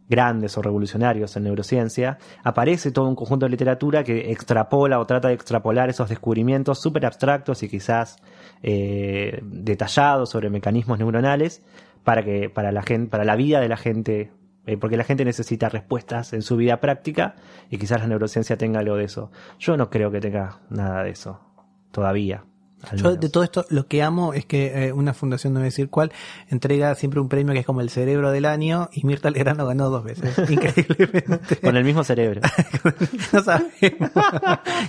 grandes 0.07 0.57
o 0.57 0.61
revolucionarios 0.61 1.35
en 1.35 1.43
neurociencia, 1.43 2.17
aparece 2.43 2.91
todo 2.91 3.07
un 3.07 3.15
conjunto 3.15 3.45
de 3.45 3.51
literatura 3.51 4.03
que 4.03 4.31
extrapola 4.31 4.99
o 4.99 5.05
trata 5.05 5.29
de 5.29 5.33
extrapolar 5.33 5.89
esos 5.89 6.09
descubrimientos 6.09 6.81
súper 6.81 7.05
abstractos 7.05 7.63
y 7.63 7.69
quizás 7.69 8.17
eh, 8.61 9.39
detallados 9.43 10.29
sobre 10.29 10.49
mecanismos 10.49 10.99
neuronales 10.99 11.63
para 12.03 12.23
que 12.23 12.49
para 12.49 12.71
la 12.71 12.83
gente, 12.83 13.09
para 13.09 13.25
la 13.25 13.35
vida 13.35 13.59
de 13.59 13.67
la 13.67 13.77
gente, 13.77 14.31
eh, 14.65 14.77
porque 14.77 14.97
la 14.97 15.03
gente 15.03 15.25
necesita 15.25 15.69
respuestas 15.69 16.33
en 16.33 16.41
su 16.41 16.55
vida 16.55 16.79
práctica 16.79 17.35
y 17.69 17.77
quizás 17.77 17.99
la 18.01 18.07
neurociencia 18.07 18.57
tenga 18.57 18.79
algo 18.79 18.95
de 18.95 19.05
eso. 19.05 19.31
Yo 19.59 19.75
no 19.75 19.89
creo 19.89 20.11
que 20.11 20.19
tenga 20.19 20.59
nada 20.69 21.03
de 21.03 21.11
eso 21.11 21.39
todavía. 21.91 22.43
Yo 22.95 23.15
de 23.15 23.29
todo 23.29 23.43
esto 23.43 23.65
lo 23.69 23.87
que 23.87 24.03
amo 24.03 24.33
es 24.33 24.45
que 24.45 24.87
eh, 24.87 24.93
una 24.93 25.13
fundación, 25.15 25.53
no 25.53 25.59
voy 25.59 25.65
a 25.65 25.69
decir 25.71 25.89
cuál, 25.89 26.11
entrega 26.49 26.93
siempre 26.93 27.19
un 27.19 27.29
premio 27.29 27.53
que 27.53 27.61
es 27.61 27.65
como 27.65 27.81
el 27.81 27.89
cerebro 27.89 28.31
del 28.31 28.45
año 28.45 28.89
y 28.93 29.05
Mirta 29.07 29.31
Legrand 29.31 29.59
ganó 29.61 29.89
dos 29.89 30.03
veces. 30.03 30.37
Increíblemente. 30.49 31.55
Con 31.61 31.77
el 31.77 31.83
mismo 31.83 32.03
cerebro. 32.03 32.41
no 33.33 33.41
sabemos. 33.43 34.11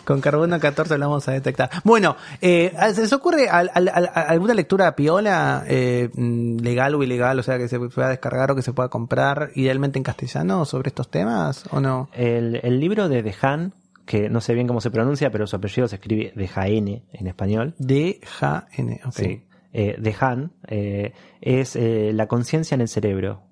Con 0.04 0.20
carbono 0.20 0.58
14 0.60 0.98
lo 0.98 1.08
vamos 1.08 1.26
a 1.28 1.32
detectar. 1.32 1.70
Bueno, 1.84 2.16
eh, 2.42 2.74
¿se 2.94 3.00
les 3.02 3.12
ocurre 3.12 3.48
al- 3.48 3.70
al- 3.72 3.88
al- 3.88 4.10
alguna 4.14 4.54
lectura 4.54 4.94
piola, 4.94 5.64
eh, 5.66 6.10
mm, 6.14 6.58
legal 6.58 6.94
o 6.94 7.02
ilegal, 7.02 7.38
o 7.38 7.42
sea, 7.42 7.56
que 7.58 7.68
se 7.68 7.78
pueda 7.80 8.08
descargar 8.10 8.50
o 8.50 8.56
que 8.56 8.62
se 8.62 8.72
pueda 8.72 8.88
comprar, 8.88 9.50
idealmente 9.54 9.98
en 9.98 10.02
castellano, 10.02 10.64
sobre 10.66 10.88
estos 10.88 11.10
temas 11.10 11.64
o 11.70 11.80
no? 11.80 12.10
El, 12.12 12.60
el 12.62 12.78
libro 12.80 13.08
de 13.08 13.22
Dejan, 13.22 13.72
que 14.06 14.30
no 14.30 14.40
sé 14.40 14.54
bien 14.54 14.66
cómo 14.66 14.80
se 14.80 14.90
pronuncia, 14.90 15.30
pero 15.30 15.46
su 15.46 15.56
apellido 15.56 15.88
se 15.88 15.96
escribe 15.96 16.32
Dejaene 16.34 17.04
en 17.12 17.26
español. 17.26 17.74
D-J-N, 17.78 19.00
ok. 19.04 19.12
Sí. 19.12 19.42
Eh, 19.78 19.96
Dejan 19.98 20.52
eh, 20.68 21.12
es 21.42 21.76
eh, 21.76 22.12
la 22.14 22.28
conciencia 22.28 22.74
en 22.74 22.80
el 22.80 22.88
cerebro. 22.88 23.42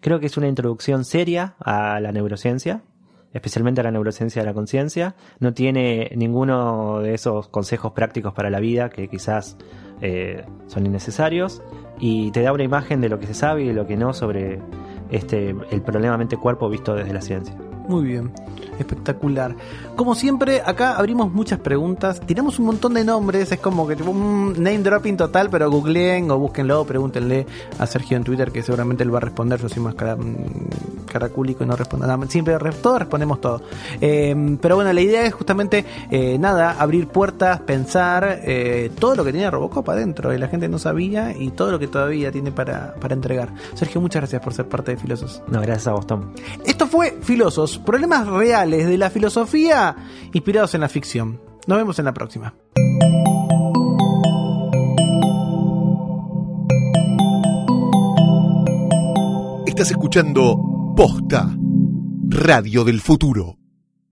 Creo 0.00 0.18
que 0.18 0.26
es 0.26 0.36
una 0.36 0.48
introducción 0.48 1.04
seria 1.04 1.54
a 1.60 2.00
la 2.00 2.10
neurociencia, 2.10 2.82
especialmente 3.32 3.80
a 3.80 3.84
la 3.84 3.92
neurociencia 3.92 4.42
de 4.42 4.46
la 4.46 4.54
conciencia. 4.54 5.14
No 5.38 5.54
tiene 5.54 6.10
ninguno 6.16 6.98
de 6.98 7.14
esos 7.14 7.48
consejos 7.48 7.92
prácticos 7.92 8.32
para 8.32 8.50
la 8.50 8.58
vida 8.58 8.90
que 8.90 9.06
quizás 9.06 9.56
son 10.66 10.84
innecesarios 10.84 11.62
y 12.00 12.32
te 12.32 12.42
da 12.42 12.52
una 12.52 12.64
imagen 12.64 13.00
de 13.00 13.08
lo 13.08 13.20
que 13.20 13.28
se 13.28 13.34
sabe 13.34 13.62
y 13.62 13.68
de 13.68 13.72
lo 13.72 13.86
que 13.86 13.96
no 13.96 14.12
sobre 14.12 14.60
este 15.10 15.54
el 15.70 15.82
problema 15.82 16.18
mente-cuerpo 16.18 16.68
visto 16.68 16.96
desde 16.96 17.12
la 17.12 17.20
ciencia. 17.20 17.56
Muy 17.88 18.04
bien, 18.04 18.30
espectacular. 18.78 19.54
Como 19.96 20.14
siempre, 20.14 20.62
acá 20.64 20.96
abrimos 20.96 21.32
muchas 21.32 21.58
preguntas, 21.58 22.20
tiramos 22.24 22.58
un 22.58 22.66
montón 22.66 22.94
de 22.94 23.04
nombres, 23.04 23.50
es 23.52 23.58
como 23.60 23.86
que 23.86 23.96
tipo 23.96 24.10
un 24.10 24.54
name 24.56 24.78
dropping 24.78 25.16
total, 25.16 25.50
pero 25.50 25.70
googleen 25.70 26.30
o 26.30 26.38
búsquenlo, 26.38 26.84
pregúntenle 26.84 27.46
a 27.78 27.86
Sergio 27.86 28.16
en 28.16 28.24
Twitter 28.24 28.50
que 28.52 28.62
seguramente 28.62 29.02
él 29.02 29.12
va 29.12 29.18
a 29.18 29.20
responder, 29.22 29.60
yo 29.60 29.68
soy 29.68 29.82
más 29.82 29.94
cara, 29.94 30.16
mm, 30.16 31.06
caracúlico 31.10 31.62
y 31.64 31.66
no 31.66 31.76
respondo 31.76 32.06
nada, 32.06 32.24
siempre 32.28 32.58
re- 32.58 32.72
todos 32.72 33.00
respondemos 33.00 33.40
todo. 33.40 33.60
Eh, 34.00 34.56
pero 34.60 34.76
bueno, 34.76 34.92
la 34.92 35.00
idea 35.00 35.26
es 35.26 35.34
justamente, 35.34 35.84
eh, 36.10 36.38
nada, 36.38 36.76
abrir 36.78 37.08
puertas, 37.08 37.60
pensar 37.60 38.40
eh, 38.44 38.90
todo 38.98 39.14
lo 39.16 39.24
que 39.24 39.32
tiene 39.32 39.50
Robocop 39.50 39.86
adentro 39.90 40.32
y 40.32 40.38
la 40.38 40.48
gente 40.48 40.68
no 40.68 40.78
sabía 40.78 41.36
y 41.36 41.50
todo 41.50 41.70
lo 41.72 41.78
que 41.78 41.88
todavía 41.88 42.32
tiene 42.32 42.50
para, 42.52 42.94
para 42.94 43.14
entregar. 43.14 43.50
Sergio, 43.74 44.00
muchas 44.00 44.20
gracias 44.22 44.40
por 44.42 44.54
ser 44.54 44.68
parte 44.68 44.92
de 44.92 44.96
Filosos. 44.96 45.42
No, 45.48 45.60
gracias 45.60 45.88
a 45.88 45.92
vos, 45.92 46.06
Tom. 46.06 46.32
Esto 46.64 46.86
fue 46.86 47.18
Filosos, 47.20 47.71
problemas 47.78 48.26
reales 48.26 48.86
de 48.86 48.98
la 48.98 49.10
filosofía 49.10 49.96
inspirados 50.32 50.74
en 50.74 50.80
la 50.80 50.88
ficción. 50.88 51.40
Nos 51.66 51.78
vemos 51.78 51.98
en 51.98 52.04
la 52.04 52.14
próxima. 52.14 52.54
Estás 59.66 59.90
escuchando 59.90 60.94
Posta, 60.96 61.56
Radio 62.28 62.84
del 62.84 63.00
Futuro. 63.00 63.61